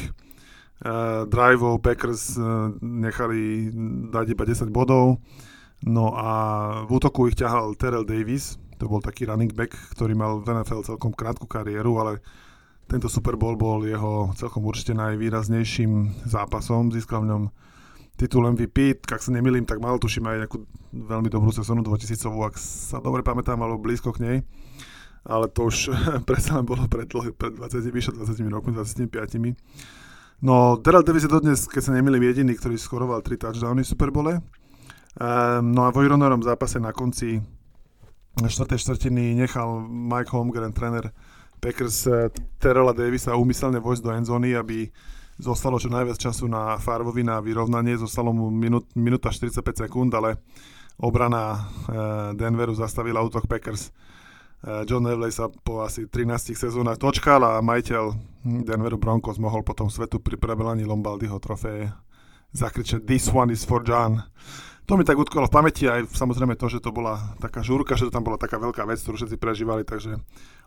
[0.84, 3.72] uh, driveov Packers uh, nechali
[4.10, 5.20] dať iba 10 bodov,
[5.84, 6.30] no a
[6.86, 10.88] v útoku ich ťahal Terrell Davis, to bol taký running back, ktorý mal v NFL
[10.88, 12.24] celkom krátku kariéru, ale
[12.90, 16.90] tento Super Bowl bol jeho celkom určite najvýraznejším zápasom.
[16.90, 17.44] Získal v ňom
[18.18, 20.58] titul MVP, ak sa nemýlim, tak mal tuším aj nejakú
[20.96, 24.38] veľmi dobrú sezónu 2000 ak sa dobre pamätám, alebo blízko k nej.
[25.28, 25.94] Ale to už
[26.30, 29.06] predsa len bolo pred, pred 20, 20 rokmi, 25.
[30.40, 34.08] No, Daryl Davis je dodnes, keď sa nemýlim, jediný, ktorý skoroval 3 touchdowny v Super
[34.08, 34.40] Bowle.
[35.20, 37.44] Um, no a v Ironorom zápase na konci
[38.40, 38.48] 4.
[38.80, 41.12] štvrtiny nechal Mike Holmgren, tréner
[41.60, 44.88] Packers, eh, Terrella Davisa umyselne vojsť do endzóny, aby
[45.36, 48.00] zostalo čo najviac času na Farvovi na vyrovnanie.
[48.00, 50.40] Zostalo mu minút, minúta 45 sekúnd, ale
[51.04, 53.92] obrana eh, Denveru zastavila útok Packers.
[54.60, 58.12] Eh, John Nevley sa po asi 13 sezónach točkal a majiteľ
[58.68, 61.96] Denveru Broncos mohol potom svetu pri prebelaní Lombardyho trofeje.
[62.52, 64.20] Zakričať This one is for John.
[64.90, 68.10] To mi tak utkolo v pamäti aj samozrejme to, že to bola taká žúrka, že
[68.10, 70.18] to tam bola taká veľká vec, ktorú všetci prežívali, takže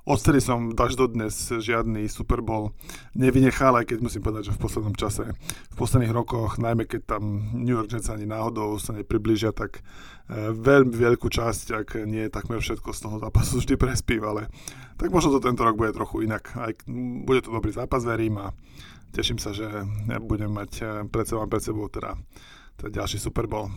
[0.03, 2.75] odtedy som až dodnes žiadny Super Bowl
[3.15, 5.31] nevynechal, aj keď musím povedať, že v poslednom čase,
[5.71, 10.51] v posledných rokoch, najmä keď tam New York Jets ani náhodou sa nepriblížia, tak e,
[10.51, 14.51] veľmi veľkú časť, ak nie takmer všetko z toho zápasu vždy prespív, ale
[14.99, 16.51] tak možno to tento rok bude trochu inak.
[16.59, 16.75] Aj,
[17.23, 18.51] bude to dobrý zápas, verím a
[19.15, 19.71] teším sa, že
[20.19, 22.19] budem mať e, pred sebou, pred sebou teda,
[22.75, 23.71] teda ďalší Super Bowl.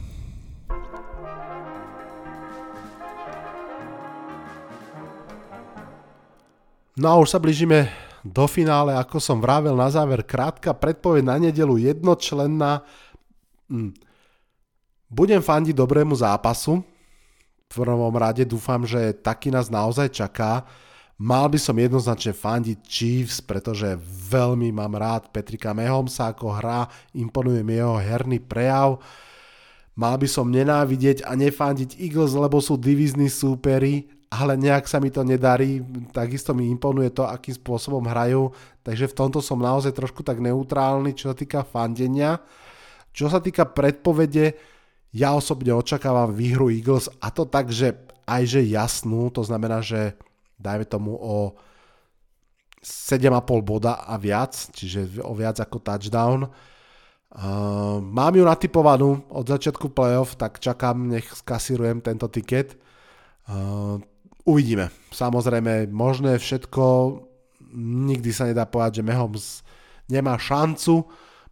[6.95, 7.91] No a už sa blížime
[8.23, 12.87] do finále, ako som vravel na záver, krátka predpoveď na nedelu jednočlenná.
[13.67, 13.91] Hm.
[15.11, 16.79] Budem fandiť dobrému zápasu.
[17.67, 20.63] V prvom rade dúfam, že taký nás naozaj čaká.
[21.19, 23.99] Mal by som jednoznačne fandiť Chiefs, pretože
[24.31, 29.03] veľmi mám rád Petrika Mahomesa, ako hrá, imponuje mi jeho herný prejav.
[29.99, 35.07] Mal by som nenávidieť a nefandiť Eagles, lebo sú divizní súperi ale nejak sa mi
[35.07, 35.79] to nedarí,
[36.11, 38.51] takisto mi imponuje to, akým spôsobom hrajú,
[38.83, 42.43] takže v tomto som naozaj trošku tak neutrálny, čo sa týka fandenia.
[43.15, 44.59] Čo sa týka predpovede,
[45.15, 47.95] ja osobne očakávam výhru Eagles a to tak, že
[48.27, 50.19] aj že jasnú, to znamená, že
[50.59, 51.55] dajme tomu o
[52.83, 56.39] 7,5 boda a viac, čiže o viac ako touchdown.
[57.35, 62.77] Uh, mám ju natypovanú od začiatku playoff, tak čakám, nech skasírujem tento tiket.
[63.49, 63.99] Uh,
[64.45, 64.93] Uvidíme.
[65.09, 66.83] Samozrejme, možné všetko,
[67.81, 69.65] nikdy sa nedá povedať, že Mahomes
[70.05, 71.01] nemá šancu,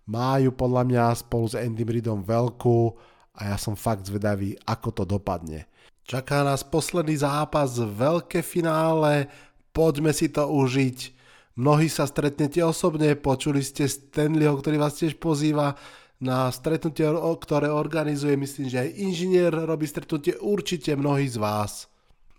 [0.06, 2.94] majú podľa mňa spolu s Andy Reidom veľkú
[3.34, 5.66] a ja som fakt zvedavý, ako to dopadne.
[6.06, 9.26] Čaká nás posledný zápas, veľké finále,
[9.74, 11.18] poďme si to užiť.
[11.58, 15.74] Mnohí sa stretnete osobne, počuli ste Stanleyho, ktorý vás tiež pozýva
[16.22, 17.10] na stretnutie,
[17.42, 21.93] ktoré organizuje, myslím, že aj inžinier robí stretnutie, určite mnohí z vás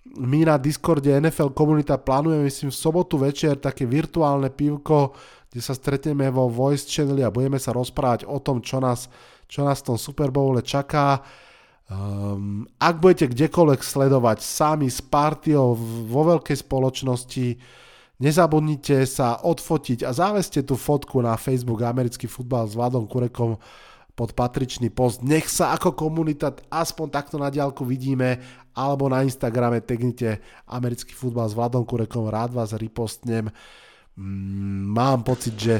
[0.04, 5.16] my na Discorde NFL komunita plánujeme, myslím, v sobotu večer také virtuálne pivko,
[5.48, 9.08] kde sa stretneme vo Voice Channel a budeme sa rozprávať o tom, čo nás,
[9.48, 11.24] čo nás v tom Super Bowle čaká.
[11.88, 15.76] Um, ak budete kdekoľvek sledovať sami s partiou
[16.08, 17.46] vo veľkej spoločnosti,
[18.20, 23.60] nezabudnite sa odfotiť a záveste tú fotku na Facebook Americký futbal s Vladom Kurekom
[24.14, 25.26] pod patričný post.
[25.26, 28.38] Nech sa ako komunita aspoň takto na diálku vidíme,
[28.74, 33.48] alebo na Instagrame tegnite americký futbal s Vladom Kurekom, rád vás ripostnem.
[34.14, 35.76] Mm, mám pocit, že,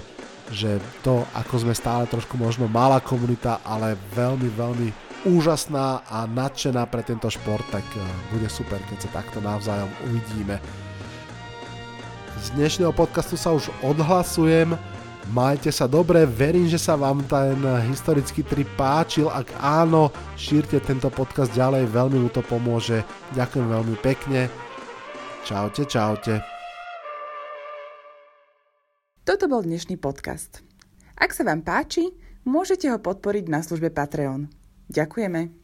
[0.50, 4.88] že to, ako sme stále trošku možno malá komunita, ale veľmi, veľmi
[5.24, 10.60] úžasná a nadšená pre tento šport, tak eh, bude super, keď sa takto navzájom uvidíme.
[12.44, 14.76] Z dnešného podcastu sa už odhlasujem.
[15.32, 17.56] Majte sa dobre, verím, že sa vám ten
[17.88, 19.32] historický trip páčil.
[19.32, 23.00] Ak áno, šírte tento podcast ďalej, veľmi mu to pomôže.
[23.32, 24.52] Ďakujem veľmi pekne.
[25.48, 26.44] Čaute, čaute.
[29.24, 30.60] Toto bol dnešný podcast.
[31.16, 32.12] Ak sa vám páči,
[32.44, 34.52] môžete ho podporiť na službe Patreon.
[34.92, 35.63] Ďakujeme.